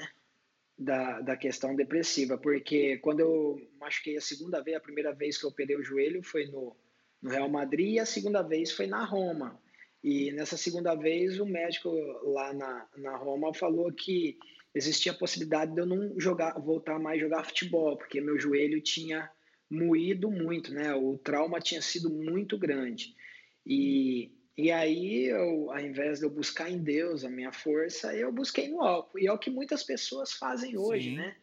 Da, 0.78 1.22
da 1.22 1.38
questão 1.38 1.74
depressiva, 1.74 2.38
porque 2.38 2.98
quando 2.98 3.22
eu 3.22 3.62
machuquei 3.80 4.18
a 4.18 4.22
segunda 4.22 4.62
vez, 4.62 4.76
a 4.76 4.82
primeira 4.82 5.14
vez 5.14 5.38
que 5.38 5.46
eu 5.46 5.50
operei 5.50 5.78
o 5.78 5.84
joelho 5.84 6.22
foi 6.22 6.48
no, 6.48 6.76
no 7.22 7.30
Real 7.30 7.48
Madrid 7.50 7.94
e 7.94 8.00
a 8.00 8.06
segunda 8.06 8.42
vez 8.42 8.72
foi 8.72 8.86
na 8.86 9.04
Roma. 9.06 9.58
E 10.04 10.32
nessa 10.34 10.58
segunda 10.58 10.94
vez, 10.94 11.40
o 11.40 11.46
médico 11.46 11.90
lá 12.24 12.54
na, 12.54 12.88
na 12.98 13.16
Roma 13.16 13.54
falou 13.54 13.92
que 13.92 14.38
existia 14.76 15.14
a 15.14 15.18
possibilidade 15.18 15.74
de 15.74 15.80
eu 15.80 15.86
não 15.86 16.20
jogar, 16.20 16.60
voltar 16.60 17.00
mais 17.00 17.22
jogar 17.22 17.46
futebol, 17.46 17.98
porque 17.98 18.20
meu 18.20 18.38
joelho 18.38 18.82
tinha 18.82 19.32
moído 19.70 20.30
muito, 20.30 20.74
né? 20.74 20.94
O 20.94 21.18
trauma 21.18 21.62
tinha 21.62 21.82
sido 21.82 22.10
muito 22.10 22.58
grande. 22.58 23.16
E, 23.66 24.32
e 24.58 24.72
aí, 24.72 25.26
eu, 25.26 25.72
ao 25.72 25.80
invés 25.80 26.20
de 26.20 26.26
eu 26.26 26.30
buscar 26.30 26.70
em 26.70 26.78
Deus 26.78 27.26
a 27.26 27.30
minha 27.30 27.52
força, 27.52 28.16
eu 28.16 28.32
busquei 28.32 28.70
no 28.70 28.82
álcool. 28.82 29.20
E 29.20 29.28
é 29.28 29.32
o 29.32 29.40
que 29.40 29.50
muitas 29.50 29.84
pessoas 29.84 30.34
fazem 30.34 30.78
hoje, 30.78 31.10
Sim. 31.10 31.16
né? 31.18 31.36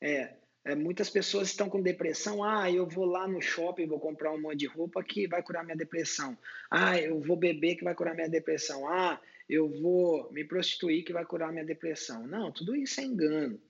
É, 0.00 0.34
é, 0.64 0.74
muitas 0.74 1.08
pessoas 1.08 1.48
estão 1.48 1.70
com 1.70 1.82
depressão. 1.82 2.44
Ah, 2.44 2.70
eu 2.70 2.86
vou 2.86 3.06
lá 3.06 3.26
no 3.26 3.40
shopping, 3.40 3.86
vou 3.86 3.98
comprar 3.98 4.32
um 4.32 4.40
monte 4.40 4.58
de 4.58 4.66
roupa 4.66 5.02
que 5.02 5.26
vai 5.26 5.42
curar 5.42 5.64
minha 5.64 5.76
depressão. 5.76 6.36
Ah, 6.70 6.98
eu 6.98 7.18
vou 7.20 7.36
beber 7.36 7.76
que 7.76 7.84
vai 7.84 7.94
curar 7.94 8.14
minha 8.14 8.28
depressão. 8.28 8.86
Ah, 8.86 9.20
eu 9.48 9.68
vou 9.80 10.30
me 10.32 10.44
prostituir 10.44 11.04
que 11.04 11.12
vai 11.12 11.24
curar 11.24 11.50
minha 11.50 11.64
depressão. 11.64 12.26
Não, 12.26 12.52
tudo 12.52 12.76
isso 12.76 13.00
é 13.00 13.04
engano, 13.04 13.60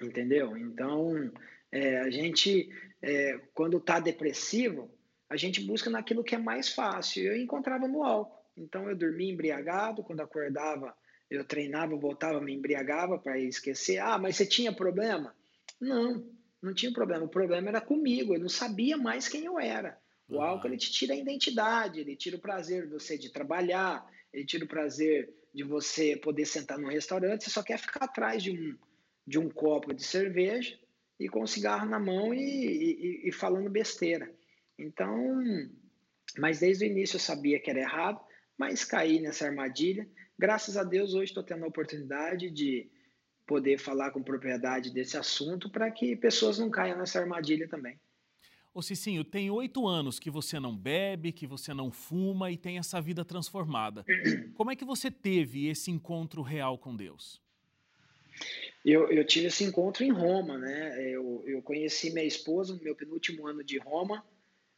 entendeu? 0.00 0.56
Então, 0.56 1.32
é, 1.70 1.98
a 1.98 2.08
gente, 2.08 2.70
é, 3.02 3.38
quando 3.52 3.78
está 3.78 3.98
depressivo, 3.98 4.88
a 5.28 5.36
gente 5.36 5.60
busca 5.60 5.90
naquilo 5.90 6.24
que 6.24 6.34
é 6.34 6.38
mais 6.38 6.68
fácil. 6.68 7.24
Eu 7.24 7.36
encontrava 7.36 7.88
no 7.88 8.02
álcool. 8.02 8.42
Então, 8.56 8.88
eu 8.88 8.96
dormia 8.96 9.32
embriagado, 9.32 10.02
quando 10.02 10.20
acordava, 10.20 10.94
eu 11.30 11.44
treinava, 11.44 11.96
voltava, 11.96 12.40
me 12.40 12.54
embriagava 12.54 13.18
para 13.18 13.38
esquecer. 13.38 13.98
Ah, 13.98 14.18
mas 14.18 14.36
você 14.36 14.46
tinha 14.46 14.72
problema? 14.72 15.34
Não, 15.80 16.24
não 16.62 16.72
tinha 16.72 16.92
problema. 16.92 17.24
O 17.24 17.28
problema 17.28 17.68
era 17.68 17.80
comigo, 17.80 18.34
eu 18.34 18.40
não 18.40 18.48
sabia 18.48 18.96
mais 18.96 19.28
quem 19.28 19.44
eu 19.44 19.58
era. 19.58 19.98
O 20.28 20.40
álcool 20.40 20.68
ele 20.68 20.78
te 20.78 20.90
tira 20.90 21.12
a 21.14 21.16
identidade, 21.16 22.00
ele 22.00 22.16
tira 22.16 22.36
o 22.36 22.40
prazer 22.40 22.84
de 22.84 22.92
você 22.92 23.18
de 23.18 23.30
trabalhar, 23.30 24.06
ele 24.32 24.46
tira 24.46 24.64
o 24.64 24.68
prazer 24.68 25.32
de 25.52 25.62
você 25.62 26.16
poder 26.16 26.46
sentar 26.46 26.78
num 26.78 26.88
restaurante, 26.88 27.44
você 27.44 27.50
só 27.50 27.62
quer 27.62 27.78
ficar 27.78 28.04
atrás 28.04 28.42
de 28.42 28.50
um, 28.50 28.76
de 29.26 29.38
um 29.38 29.48
copo 29.48 29.92
de 29.92 30.02
cerveja 30.02 30.78
e 31.20 31.28
com 31.28 31.42
um 31.42 31.46
cigarro 31.46 31.88
na 31.88 32.00
mão 32.00 32.32
e, 32.34 32.40
e, 32.40 33.28
e 33.28 33.32
falando 33.32 33.70
besteira. 33.70 34.32
Então, 34.78 35.34
mas 36.38 36.60
desde 36.60 36.84
o 36.84 36.86
início 36.86 37.16
eu 37.16 37.20
sabia 37.20 37.60
que 37.60 37.70
era 37.70 37.80
errado, 37.80 38.20
mas 38.56 38.84
caí 38.84 39.20
nessa 39.20 39.46
armadilha. 39.46 40.08
Graças 40.38 40.76
a 40.76 40.84
Deus, 40.84 41.14
hoje 41.14 41.30
estou 41.30 41.42
tendo 41.42 41.64
a 41.64 41.68
oportunidade 41.68 42.50
de 42.50 42.88
poder 43.46 43.78
falar 43.78 44.10
com 44.10 44.22
propriedade 44.22 44.90
desse 44.90 45.16
assunto 45.16 45.68
para 45.70 45.90
que 45.90 46.16
pessoas 46.16 46.58
não 46.58 46.70
caiam 46.70 46.98
nessa 46.98 47.20
armadilha 47.20 47.68
também. 47.68 47.98
Ô 48.72 48.82
Cicinho, 48.82 49.22
tem 49.22 49.50
oito 49.50 49.86
anos 49.86 50.18
que 50.18 50.28
você 50.28 50.58
não 50.58 50.76
bebe, 50.76 51.30
que 51.30 51.46
você 51.46 51.72
não 51.72 51.92
fuma 51.92 52.50
e 52.50 52.56
tem 52.56 52.78
essa 52.78 53.00
vida 53.00 53.24
transformada. 53.24 54.04
Como 54.56 54.72
é 54.72 54.74
que 54.74 54.84
você 54.84 55.10
teve 55.12 55.68
esse 55.68 55.92
encontro 55.92 56.42
real 56.42 56.76
com 56.76 56.96
Deus? 56.96 57.40
Eu, 58.84 59.08
eu 59.12 59.24
tive 59.24 59.46
esse 59.46 59.62
encontro 59.62 60.02
em 60.02 60.10
Roma, 60.10 60.58
né? 60.58 61.00
Eu, 61.08 61.44
eu 61.46 61.62
conheci 61.62 62.12
minha 62.12 62.24
esposa 62.24 62.74
no 62.74 62.82
meu 62.82 62.96
penúltimo 62.96 63.46
ano 63.46 63.62
de 63.62 63.78
Roma. 63.78 64.24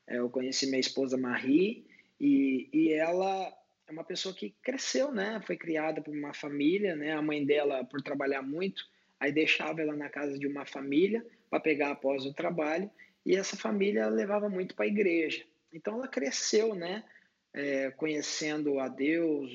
É, 0.06 0.18
eu 0.18 0.30
conheci 0.30 0.66
minha 0.66 0.80
esposa 0.80 1.16
Marie 1.16 1.86
e, 2.20 2.68
e 2.72 2.92
ela 2.92 3.52
é 3.86 3.92
uma 3.92 4.04
pessoa 4.04 4.34
que 4.34 4.54
cresceu, 4.62 5.12
né? 5.12 5.40
Foi 5.46 5.56
criada 5.56 6.00
por 6.00 6.14
uma 6.14 6.32
família, 6.32 6.96
né? 6.96 7.12
A 7.12 7.22
mãe 7.22 7.44
dela, 7.44 7.84
por 7.84 8.02
trabalhar 8.02 8.42
muito, 8.42 8.82
aí 9.18 9.32
deixava 9.32 9.80
ela 9.80 9.94
na 9.96 10.08
casa 10.08 10.38
de 10.38 10.46
uma 10.46 10.64
família 10.66 11.24
para 11.48 11.60
pegar 11.60 11.92
após 11.92 12.24
o 12.24 12.34
trabalho 12.34 12.90
e 13.24 13.34
essa 13.34 13.56
família 13.56 14.08
levava 14.08 14.48
muito 14.48 14.74
para 14.74 14.84
a 14.84 14.88
igreja. 14.88 15.44
Então 15.72 15.94
ela 15.94 16.08
cresceu, 16.08 16.74
né? 16.74 17.04
É, 17.52 17.90
conhecendo 17.92 18.78
a 18.78 18.88
Deus, 18.88 19.50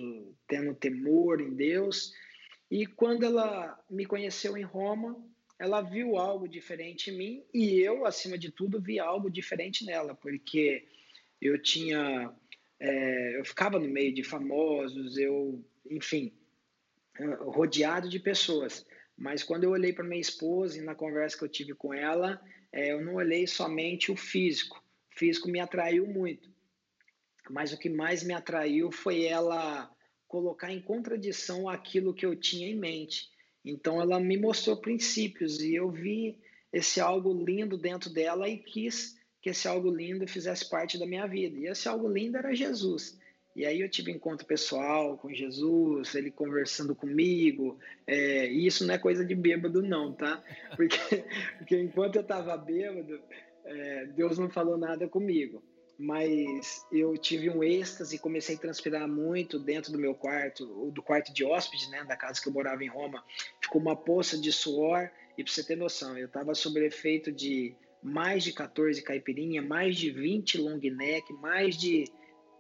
tendo 0.47 0.73
temor 0.73 1.39
em 1.39 1.53
Deus. 1.53 2.13
E 2.69 2.87
quando 2.87 3.25
ela 3.25 3.79
me 3.89 4.05
conheceu 4.05 4.57
em 4.57 4.63
Roma, 4.63 5.15
ela 5.61 5.79
viu 5.79 6.17
algo 6.17 6.47
diferente 6.47 7.11
em 7.11 7.17
mim 7.17 7.45
e 7.53 7.79
eu, 7.79 8.03
acima 8.03 8.35
de 8.35 8.49
tudo, 8.49 8.81
vi 8.81 8.97
algo 8.97 9.29
diferente 9.29 9.85
nela, 9.85 10.15
porque 10.15 10.87
eu 11.39 11.61
tinha, 11.61 12.33
é, 12.79 13.37
eu 13.37 13.45
ficava 13.45 13.77
no 13.77 13.87
meio 13.87 14.11
de 14.11 14.23
famosos, 14.23 15.19
eu, 15.19 15.63
enfim, 15.87 16.33
rodeado 17.41 18.09
de 18.09 18.19
pessoas. 18.19 18.83
Mas 19.15 19.43
quando 19.43 19.63
eu 19.63 19.69
olhei 19.69 19.93
para 19.93 20.03
minha 20.03 20.19
esposa 20.19 20.79
e 20.79 20.81
na 20.81 20.95
conversa 20.95 21.37
que 21.37 21.43
eu 21.43 21.49
tive 21.49 21.75
com 21.75 21.93
ela, 21.93 22.41
é, 22.71 22.91
eu 22.91 23.05
não 23.05 23.13
olhei 23.13 23.45
somente 23.45 24.11
o 24.11 24.15
físico. 24.15 24.83
O 25.15 25.19
físico 25.19 25.47
me 25.47 25.59
atraiu 25.59 26.07
muito. 26.07 26.49
Mas 27.51 27.71
o 27.71 27.77
que 27.77 27.87
mais 27.87 28.23
me 28.23 28.33
atraiu 28.33 28.91
foi 28.91 29.25
ela 29.25 29.95
colocar 30.27 30.73
em 30.73 30.81
contradição 30.81 31.69
aquilo 31.69 32.15
que 32.15 32.25
eu 32.25 32.35
tinha 32.35 32.67
em 32.67 32.75
mente. 32.75 33.29
Então 33.63 34.01
ela 34.01 34.19
me 34.19 34.37
mostrou 34.37 34.77
princípios 34.77 35.61
e 35.61 35.75
eu 35.75 35.89
vi 35.89 36.37
esse 36.73 36.99
algo 36.99 37.33
lindo 37.33 37.77
dentro 37.77 38.09
dela 38.09 38.47
e 38.47 38.57
quis 38.57 39.19
que 39.41 39.49
esse 39.49 39.67
algo 39.67 39.89
lindo 39.89 40.27
fizesse 40.27 40.69
parte 40.69 40.97
da 40.97 41.05
minha 41.05 41.27
vida. 41.27 41.57
E 41.57 41.67
esse 41.67 41.87
algo 41.87 42.07
lindo 42.07 42.37
era 42.37 42.53
Jesus. 42.53 43.19
E 43.55 43.65
aí 43.65 43.81
eu 43.81 43.89
tive 43.89 44.11
encontro 44.11 44.45
pessoal 44.45 45.17
com 45.17 45.33
Jesus, 45.33 46.15
ele 46.15 46.31
conversando 46.31 46.95
comigo. 46.95 47.77
É, 48.07 48.49
e 48.49 48.65
isso 48.65 48.85
não 48.85 48.93
é 48.93 48.97
coisa 48.97 49.25
de 49.25 49.35
bêbado, 49.35 49.81
não, 49.81 50.13
tá? 50.13 50.41
Porque, 50.75 50.97
porque 51.57 51.77
enquanto 51.77 52.15
eu 52.15 52.21
estava 52.21 52.55
bêbado, 52.55 53.19
é, 53.65 54.05
Deus 54.07 54.37
não 54.37 54.49
falou 54.49 54.77
nada 54.77 55.07
comigo. 55.07 55.61
Mas 56.03 56.83
eu 56.91 57.15
tive 57.15 57.47
um 57.47 57.63
êxtase 57.63 58.15
e 58.15 58.19
comecei 58.19 58.55
a 58.55 58.59
transpirar 58.59 59.07
muito 59.07 59.59
dentro 59.59 59.91
do 59.91 59.99
meu 59.99 60.15
quarto, 60.15 60.89
do 60.89 61.03
quarto 61.03 61.31
de 61.31 61.45
hóspede, 61.45 61.91
né, 61.91 62.03
da 62.03 62.15
casa 62.15 62.41
que 62.41 62.49
eu 62.49 62.53
morava 62.53 62.83
em 62.83 62.89
Roma. 62.89 63.23
Ficou 63.61 63.79
uma 63.79 63.95
poça 63.95 64.35
de 64.35 64.51
suor. 64.51 65.11
E 65.37 65.43
para 65.43 65.53
você 65.53 65.63
ter 65.63 65.77
noção, 65.77 66.17
eu 66.17 66.25
estava 66.25 66.55
sob 66.55 66.83
efeito 66.83 67.31
de 67.31 67.75
mais 68.01 68.43
de 68.43 68.51
14 68.51 68.99
caipirinha, 69.03 69.61
mais 69.61 69.95
de 69.95 70.09
20 70.09 70.57
long 70.57 70.79
neck, 70.79 71.31
mais 71.33 71.77
de 71.77 72.05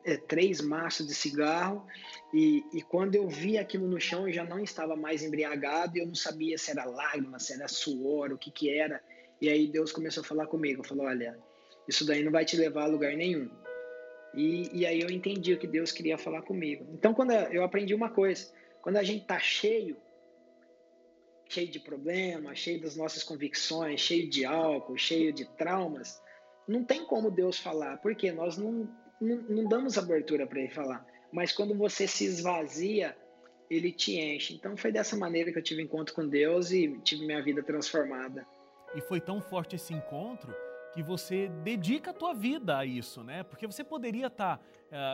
é, 0.05 0.17
três 0.17 0.61
maços 0.61 1.07
de 1.07 1.15
cigarro 1.15 1.85
e, 2.31 2.63
e 2.71 2.81
quando 2.83 3.15
eu 3.15 3.27
vi 3.27 3.57
aquilo 3.57 3.87
no 3.87 3.99
chão 3.99 4.27
eu 4.27 4.33
já 4.33 4.43
não 4.43 4.59
estava 4.59 4.95
mais 4.95 5.23
embriagado 5.23 5.97
e 5.97 6.01
eu 6.01 6.07
não 6.07 6.15
sabia 6.15 6.59
se 6.59 6.69
era 6.69 6.85
lágrima, 6.85 7.39
se 7.39 7.53
era 7.53 7.67
suor, 7.67 8.31
o 8.31 8.37
que 8.37 8.51
que 8.51 8.69
era. 8.69 9.01
E 9.41 9.49
aí 9.49 9.67
Deus 9.67 9.91
começou 9.91 10.21
a 10.21 10.25
falar 10.25 10.45
comigo, 10.45 10.85
falou, 10.85 11.05
olha, 11.05 11.37
isso 11.87 12.05
daí 12.05 12.23
não 12.23 12.31
vai 12.31 12.45
te 12.45 12.55
levar 12.57 12.83
a 12.83 12.87
lugar 12.87 13.15
nenhum. 13.15 13.49
E, 14.33 14.79
e 14.79 14.85
aí 14.85 15.01
eu 15.01 15.09
entendi 15.09 15.53
o 15.53 15.57
que 15.57 15.67
Deus 15.67 15.91
queria 15.91 16.17
falar 16.17 16.41
comigo. 16.41 16.85
Então 16.93 17.13
quando 17.13 17.31
eu 17.31 17.63
aprendi 17.63 17.93
uma 17.93 18.09
coisa, 18.09 18.51
quando 18.81 18.97
a 18.97 19.03
gente 19.03 19.25
tá 19.25 19.39
cheio, 19.39 19.97
cheio 21.49 21.67
de 21.67 21.79
problemas, 21.79 22.59
cheio 22.59 22.81
das 22.81 22.95
nossas 22.95 23.23
convicções, 23.23 23.99
cheio 23.99 24.29
de 24.29 24.45
álcool, 24.45 24.97
cheio 24.97 25.33
de 25.33 25.45
traumas, 25.57 26.21
não 26.67 26.83
tem 26.83 27.05
como 27.05 27.29
Deus 27.29 27.57
falar, 27.57 27.97
porque 27.97 28.31
nós 28.31 28.57
não 28.57 28.89
não, 29.19 29.37
não 29.37 29.65
damos 29.65 29.97
abertura 29.97 30.47
para 30.47 30.59
ele 30.59 30.73
falar. 30.73 31.05
Mas 31.31 31.51
quando 31.51 31.75
você 31.75 32.07
se 32.07 32.25
esvazia, 32.25 33.15
ele 33.69 33.91
te 33.91 34.19
enche. 34.19 34.55
Então 34.55 34.75
foi 34.75 34.91
dessa 34.91 35.15
maneira 35.15 35.51
que 35.51 35.59
eu 35.59 35.63
tive 35.63 35.83
encontro 35.83 36.15
com 36.15 36.27
Deus 36.27 36.71
e 36.71 36.99
tive 37.03 37.25
minha 37.25 37.41
vida 37.43 37.61
transformada. 37.61 38.45
E 38.95 39.01
foi 39.01 39.21
tão 39.21 39.39
forte 39.39 39.75
esse 39.75 39.93
encontro 39.93 40.53
que 40.93 41.01
você 41.01 41.47
dedica 41.63 42.11
a 42.11 42.13
tua 42.13 42.33
vida 42.33 42.77
a 42.77 42.85
isso, 42.85 43.23
né? 43.23 43.43
Porque 43.43 43.65
você 43.65 43.83
poderia 43.83 44.27
estar 44.27 44.57
tá, 44.57 44.63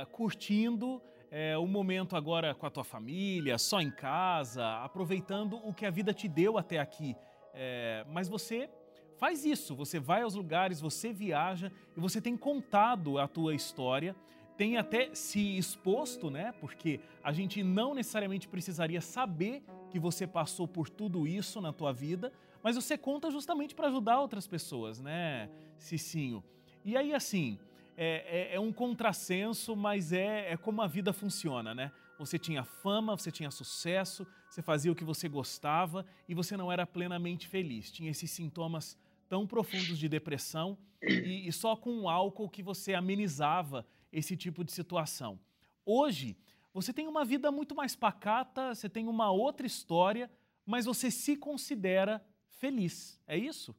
uh, 0.03 0.07
curtindo 0.11 0.95
uh, 0.95 1.61
o 1.61 1.67
momento 1.67 2.15
agora 2.15 2.55
com 2.55 2.65
a 2.65 2.69
tua 2.69 2.83
família, 2.83 3.57
só 3.57 3.79
em 3.79 3.91
casa, 3.91 4.83
aproveitando 4.83 5.57
o 5.67 5.73
que 5.73 5.85
a 5.85 5.91
vida 5.91 6.13
te 6.13 6.27
deu 6.27 6.57
até 6.57 6.79
aqui. 6.79 7.15
Uh, 7.53 8.11
mas 8.11 8.27
você 8.27 8.69
Faz 9.17 9.43
isso, 9.43 9.75
você 9.75 9.99
vai 9.99 10.21
aos 10.21 10.35
lugares, 10.35 10.79
você 10.79 11.11
viaja 11.11 11.71
e 11.95 11.99
você 11.99 12.21
tem 12.21 12.37
contado 12.37 13.17
a 13.17 13.27
tua 13.27 13.55
história, 13.55 14.15
tem 14.55 14.77
até 14.77 15.13
se 15.15 15.57
exposto, 15.57 16.29
né? 16.29 16.53
Porque 16.59 16.99
a 17.23 17.33
gente 17.33 17.63
não 17.63 17.95
necessariamente 17.95 18.47
precisaria 18.47 19.01
saber 19.01 19.63
que 19.89 19.99
você 19.99 20.27
passou 20.27 20.67
por 20.67 20.87
tudo 20.87 21.25
isso 21.25 21.59
na 21.59 21.73
tua 21.73 21.91
vida, 21.91 22.31
mas 22.61 22.75
você 22.75 22.95
conta 22.95 23.31
justamente 23.31 23.73
para 23.73 23.87
ajudar 23.87 24.19
outras 24.19 24.45
pessoas, 24.45 25.01
né, 25.01 25.49
Cicinho? 25.77 26.43
E 26.83 26.95
aí, 26.95 27.13
assim, 27.13 27.59
é, 27.95 28.51
é, 28.51 28.55
é 28.55 28.59
um 28.59 28.71
contrassenso, 28.71 29.75
mas 29.75 30.13
é, 30.13 30.51
é 30.51 30.57
como 30.57 30.81
a 30.81 30.87
vida 30.87 31.11
funciona, 31.11 31.73
né? 31.73 31.91
Você 32.19 32.39
tinha 32.39 32.63
fama, 32.63 33.15
você 33.15 33.31
tinha 33.31 33.51
sucesso, 33.51 34.25
você 34.49 34.61
fazia 34.61 34.91
o 34.91 34.95
que 34.95 35.03
você 35.03 35.27
gostava 35.27 36.05
e 36.27 36.33
você 36.33 36.57
não 36.57 36.71
era 36.71 36.85
plenamente 36.85 37.47
feliz. 37.47 37.91
Tinha 37.91 38.09
esses 38.09 38.31
sintomas 38.31 38.97
tão 39.29 39.45
profundos 39.45 39.97
de 39.97 40.07
depressão 40.07 40.77
e, 41.01 41.47
e 41.47 41.51
só 41.51 41.75
com 41.75 42.01
o 42.01 42.09
álcool 42.09 42.49
que 42.49 42.63
você 42.63 42.93
amenizava 42.93 43.85
esse 44.11 44.35
tipo 44.35 44.63
de 44.63 44.71
situação. 44.71 45.39
Hoje, 45.85 46.37
você 46.73 46.93
tem 46.93 47.07
uma 47.07 47.25
vida 47.25 47.51
muito 47.51 47.75
mais 47.75 47.95
pacata, 47.95 48.73
você 48.73 48.89
tem 48.89 49.07
uma 49.07 49.31
outra 49.31 49.65
história, 49.65 50.29
mas 50.65 50.85
você 50.85 51.09
se 51.11 51.35
considera 51.35 52.23
feliz. 52.49 53.19
É 53.27 53.37
isso? 53.37 53.75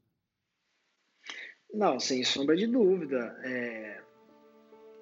Não, 1.72 1.98
sem 2.00 2.24
sombra 2.24 2.56
de 2.56 2.66
dúvida. 2.66 3.38
É... 3.44 4.00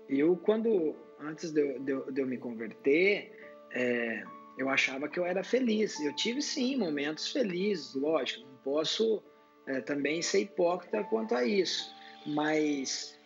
Eu, 0.09 0.37
quando, 0.37 0.95
antes 1.21 1.51
de 1.51 1.61
eu, 1.61 1.79
de 1.81 1.93
eu, 1.93 2.13
de 2.13 2.21
eu 2.21 2.27
me 2.27 2.39
converter, 2.39 3.33
é... 3.73 4.25
eu 4.59 4.69
achava 4.69 5.09
que 5.09 5.19
eu 5.19 5.27
era 5.27 5.45
feliz. 5.45 6.01
Eu 6.01 6.15
tive, 6.15 6.43
sim, 6.43 6.77
momentos 6.77 7.33
felizes, 7.33 7.95
lógico. 7.95 8.47
Não 8.47 8.57
posso 8.59 9.23
é, 9.67 9.81
também 9.81 10.23
ser 10.23 10.41
hipócrita 10.43 11.05
quanto 11.05 11.35
a 11.35 11.45
isso. 11.45 11.95
Mas 12.27 13.17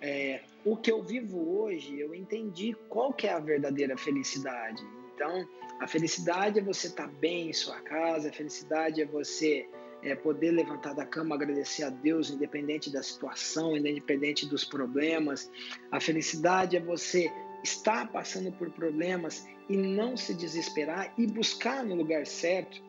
é, 0.00 0.40
o 0.64 0.76
que 0.76 0.90
eu 0.90 1.02
vivo 1.02 1.60
hoje, 1.60 1.98
eu 1.98 2.14
entendi 2.14 2.76
qual 2.88 3.12
que 3.12 3.26
é 3.26 3.32
a 3.32 3.40
verdadeira 3.40 3.96
felicidade. 3.96 4.82
Então, 5.14 5.46
a 5.80 5.86
felicidade 5.86 6.58
é 6.58 6.62
você 6.62 6.88
estar 6.88 7.08
tá 7.08 7.12
bem 7.20 7.50
em 7.50 7.52
sua 7.52 7.80
casa, 7.80 8.28
a 8.28 8.32
felicidade 8.32 9.02
é 9.02 9.06
você 9.06 9.68
é, 10.02 10.14
poder 10.14 10.52
levantar 10.52 10.94
da 10.94 11.04
cama, 11.04 11.34
agradecer 11.34 11.82
a 11.84 11.90
Deus, 11.90 12.30
independente 12.30 12.90
da 12.90 13.02
situação, 13.02 13.76
independente 13.76 14.46
dos 14.46 14.64
problemas. 14.64 15.50
A 15.90 16.00
felicidade 16.00 16.76
é 16.76 16.80
você 16.80 17.30
estar 17.64 18.10
passando 18.12 18.52
por 18.52 18.70
problemas 18.70 19.44
e 19.68 19.76
não 19.76 20.16
se 20.16 20.34
desesperar 20.34 21.12
e 21.18 21.26
buscar 21.26 21.84
no 21.84 21.94
lugar 21.94 22.26
certo, 22.26 22.82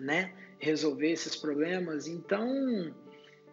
né? 0.00 0.32
resolver 0.62 1.10
esses 1.10 1.34
problemas. 1.34 2.06
Então, 2.06 2.94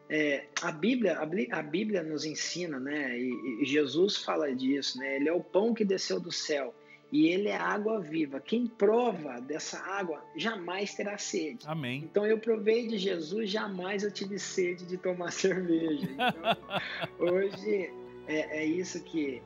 é, 0.08 0.46
a, 0.62 0.72
Bíblia, 0.72 1.18
a, 1.52 1.62
Bíblia 1.64 2.04
nos 2.04 2.24
ensina, 2.24 2.80
né? 2.80 3.18
E, 3.18 3.64
e, 3.64 3.66
Jesus 3.66 4.18
fala 4.18 4.54
disso, 4.54 5.00
né? 5.00 5.16
Ele 5.16 5.28
é 5.28 5.34
o 5.34 5.42
pão 5.42 5.74
que 5.74 5.84
desceu 5.84 6.20
do 6.20 6.32
céu 6.32 6.74
e 7.12 7.28
ele 7.28 7.48
é 7.48 7.56
água 7.56 8.00
viva. 8.00 8.40
Quem 8.40 8.68
prova 8.68 9.42
dessa 9.42 9.80
água 9.80 10.24
jamais 10.36 10.94
terá 10.94 11.18
sede. 11.18 11.66
Amém. 11.66 12.04
Então 12.04 12.26
eu 12.26 12.38
provei 12.38 12.88
de 12.88 12.98
Jesus, 12.98 13.50
jamais 13.50 14.04
eu 14.04 14.12
tive 14.12 14.38
sede 14.38 14.86
de 14.86 14.98
tomar 14.98 15.32
cerveja. 15.34 16.08
Então, 16.12 17.34
hoje 17.34 17.92
é, 18.28 18.60
é, 18.60 18.66
isso 18.66 19.02
que, 19.04 19.42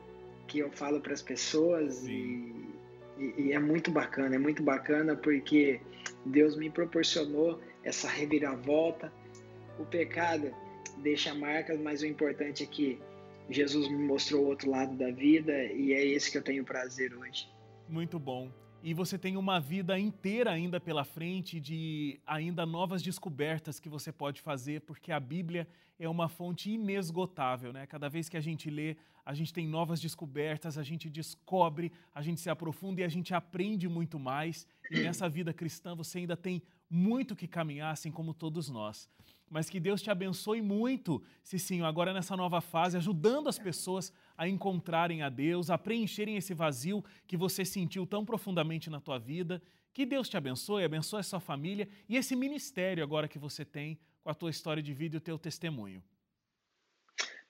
que 0.46 0.58
eu 0.58 0.70
falo 0.70 1.00
para 1.00 1.14
as 1.14 1.22
pessoas 1.22 2.06
e, 2.06 2.52
e, 3.18 3.34
e 3.38 3.52
é 3.52 3.58
muito 3.58 3.90
bacana, 3.90 4.34
é 4.34 4.38
muito 4.38 4.62
bacana 4.62 5.16
porque 5.16 5.80
Deus 6.26 6.56
me 6.56 6.68
proporcionou 6.68 7.60
essa 7.82 8.08
reviravolta. 8.08 9.10
O 9.78 9.84
pecado 9.86 10.54
deixa 10.98 11.34
marcas, 11.34 11.80
mas 11.80 12.02
o 12.02 12.06
importante 12.06 12.62
é 12.62 12.66
que 12.66 13.00
Jesus 13.48 13.88
me 13.88 13.98
mostrou 13.98 14.44
o 14.44 14.46
outro 14.48 14.70
lado 14.70 14.94
da 14.96 15.10
vida 15.10 15.64
e 15.64 15.92
é 15.92 16.04
esse 16.06 16.30
que 16.30 16.38
eu 16.38 16.42
tenho 16.42 16.64
prazer 16.64 17.14
hoje. 17.14 17.53
Muito 17.88 18.18
bom. 18.18 18.50
E 18.82 18.92
você 18.92 19.18
tem 19.18 19.36
uma 19.36 19.58
vida 19.58 19.98
inteira 19.98 20.50
ainda 20.50 20.78
pela 20.78 21.04
frente 21.04 21.58
de 21.58 22.20
ainda 22.26 22.66
novas 22.66 23.02
descobertas 23.02 23.80
que 23.80 23.88
você 23.88 24.12
pode 24.12 24.42
fazer, 24.42 24.82
porque 24.82 25.10
a 25.10 25.18
Bíblia 25.18 25.66
é 25.98 26.08
uma 26.08 26.28
fonte 26.28 26.70
inesgotável, 26.70 27.72
né? 27.72 27.86
Cada 27.86 28.08
vez 28.08 28.28
que 28.28 28.36
a 28.36 28.40
gente 28.40 28.68
lê, 28.68 28.96
a 29.24 29.32
gente 29.32 29.54
tem 29.54 29.66
novas 29.66 30.00
descobertas, 30.00 30.76
a 30.76 30.82
gente 30.82 31.08
descobre, 31.08 31.92
a 32.14 32.20
gente 32.20 32.40
se 32.40 32.50
aprofunda 32.50 33.00
e 33.00 33.04
a 33.04 33.08
gente 33.08 33.32
aprende 33.32 33.88
muito 33.88 34.18
mais. 34.18 34.66
E 34.90 35.00
nessa 35.00 35.28
vida 35.28 35.52
cristã 35.52 35.94
você 35.94 36.18
ainda 36.18 36.36
tem 36.36 36.62
muito 36.90 37.34
que 37.34 37.46
caminhar, 37.46 37.92
assim 37.92 38.10
como 38.10 38.34
todos 38.34 38.68
nós. 38.68 39.08
Mas 39.48 39.70
que 39.70 39.80
Deus 39.80 40.02
te 40.02 40.10
abençoe 40.10 40.60
muito, 40.60 41.22
Cicinho, 41.42 41.86
agora 41.86 42.12
nessa 42.12 42.36
nova 42.36 42.60
fase, 42.60 42.96
ajudando 42.96 43.48
as 43.48 43.58
pessoas 43.58 44.12
a 44.36 44.48
encontrarem 44.48 45.22
a 45.22 45.28
Deus, 45.28 45.70
a 45.70 45.78
preencherem 45.78 46.36
esse 46.36 46.54
vazio 46.54 47.04
que 47.26 47.36
você 47.36 47.64
sentiu 47.64 48.06
tão 48.06 48.24
profundamente 48.24 48.90
na 48.90 49.00
tua 49.00 49.18
vida. 49.18 49.62
Que 49.92 50.04
Deus 50.04 50.28
te 50.28 50.36
abençoe, 50.36 50.84
abençoe 50.84 51.20
a 51.20 51.22
sua 51.22 51.40
família 51.40 51.88
e 52.08 52.16
esse 52.16 52.34
ministério 52.34 53.02
agora 53.02 53.28
que 53.28 53.38
você 53.38 53.64
tem 53.64 53.98
com 54.22 54.30
a 54.30 54.34
tua 54.34 54.50
história 54.50 54.82
de 54.82 54.92
vida 54.92 55.16
e 55.16 55.18
o 55.18 55.20
teu 55.20 55.38
testemunho. 55.38 56.02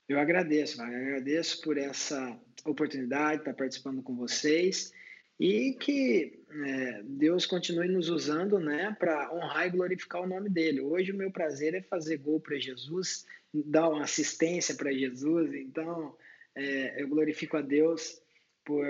Eu 0.06 0.20
agradeço, 0.20 0.82
Eu 0.82 0.84
agradeço 0.84 1.62
por 1.62 1.78
essa 1.78 2.38
oportunidade 2.64 3.36
de 3.36 3.40
estar 3.42 3.54
participando 3.54 4.02
com 4.02 4.14
vocês 4.14 4.92
e 5.40 5.72
que 5.80 6.44
é, 6.50 7.02
Deus 7.02 7.46
continue 7.46 7.88
nos 7.88 8.08
usando 8.08 8.60
né, 8.60 8.94
para 8.98 9.32
honrar 9.34 9.66
e 9.66 9.70
glorificar 9.70 10.22
o 10.22 10.26
nome 10.26 10.50
dele. 10.50 10.80
Hoje 10.80 11.10
o 11.10 11.16
meu 11.16 11.30
prazer 11.30 11.74
é 11.74 11.82
fazer 11.82 12.18
gol 12.18 12.38
para 12.38 12.58
Jesus, 12.58 13.24
dar 13.52 13.88
uma 13.88 14.04
assistência 14.04 14.74
para 14.74 14.92
Jesus, 14.92 15.54
então 15.54 16.14
é, 16.54 17.02
eu 17.02 17.08
glorifico 17.08 17.56
a 17.56 17.60
Deus 17.60 18.20
por 18.64 18.86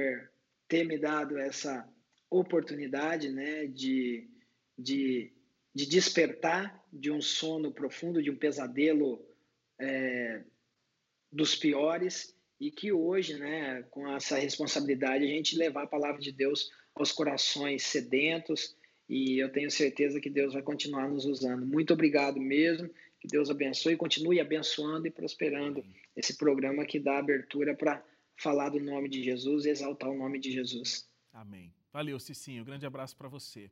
ter 0.68 0.84
me 0.84 0.98
dado 0.98 1.38
essa 1.38 1.88
oportunidade 2.30 3.28
né, 3.30 3.66
de, 3.66 4.28
de, 4.78 5.32
de 5.74 5.86
despertar 5.86 6.84
de 6.92 7.10
um 7.10 7.20
sono 7.20 7.72
profundo, 7.72 8.22
de 8.22 8.30
um 8.30 8.36
pesadelo 8.36 9.24
é, 9.78 10.42
dos 11.30 11.54
piores 11.54 12.34
e 12.60 12.70
que 12.70 12.92
hoje, 12.92 13.38
né, 13.38 13.82
com 13.90 14.08
essa 14.14 14.38
responsabilidade, 14.38 15.24
a 15.24 15.28
gente 15.28 15.56
levar 15.56 15.84
a 15.84 15.88
palavra 15.88 16.20
de 16.20 16.32
Deus 16.32 16.70
aos 16.94 17.12
corações 17.12 17.82
sedentos 17.82 18.76
e 19.08 19.38
eu 19.38 19.52
tenho 19.52 19.70
certeza 19.70 20.20
que 20.20 20.30
Deus 20.30 20.54
vai 20.54 20.62
continuar 20.62 21.08
nos 21.08 21.24
usando. 21.24 21.66
Muito 21.66 21.92
obrigado 21.92 22.40
mesmo, 22.40 22.88
que 23.20 23.28
Deus 23.28 23.50
abençoe 23.50 23.94
e 23.94 23.98
continue 23.98 24.40
abençoando 24.40 25.06
e 25.06 25.10
prosperando 25.10 25.84
esse 26.16 26.36
programa 26.36 26.84
que 26.84 27.00
dá 27.00 27.18
abertura 27.18 27.74
para 27.76 28.04
falar 28.36 28.70
do 28.70 28.80
nome 28.80 29.08
de 29.08 29.22
Jesus 29.22 29.64
e 29.64 29.70
exaltar 29.70 30.10
o 30.10 30.16
nome 30.16 30.38
de 30.38 30.50
Jesus. 30.52 31.08
Amém. 31.32 31.72
Valeu, 31.92 32.18
Cicinho. 32.18 32.64
Grande 32.64 32.86
abraço 32.86 33.16
para 33.16 33.28
você. 33.28 33.70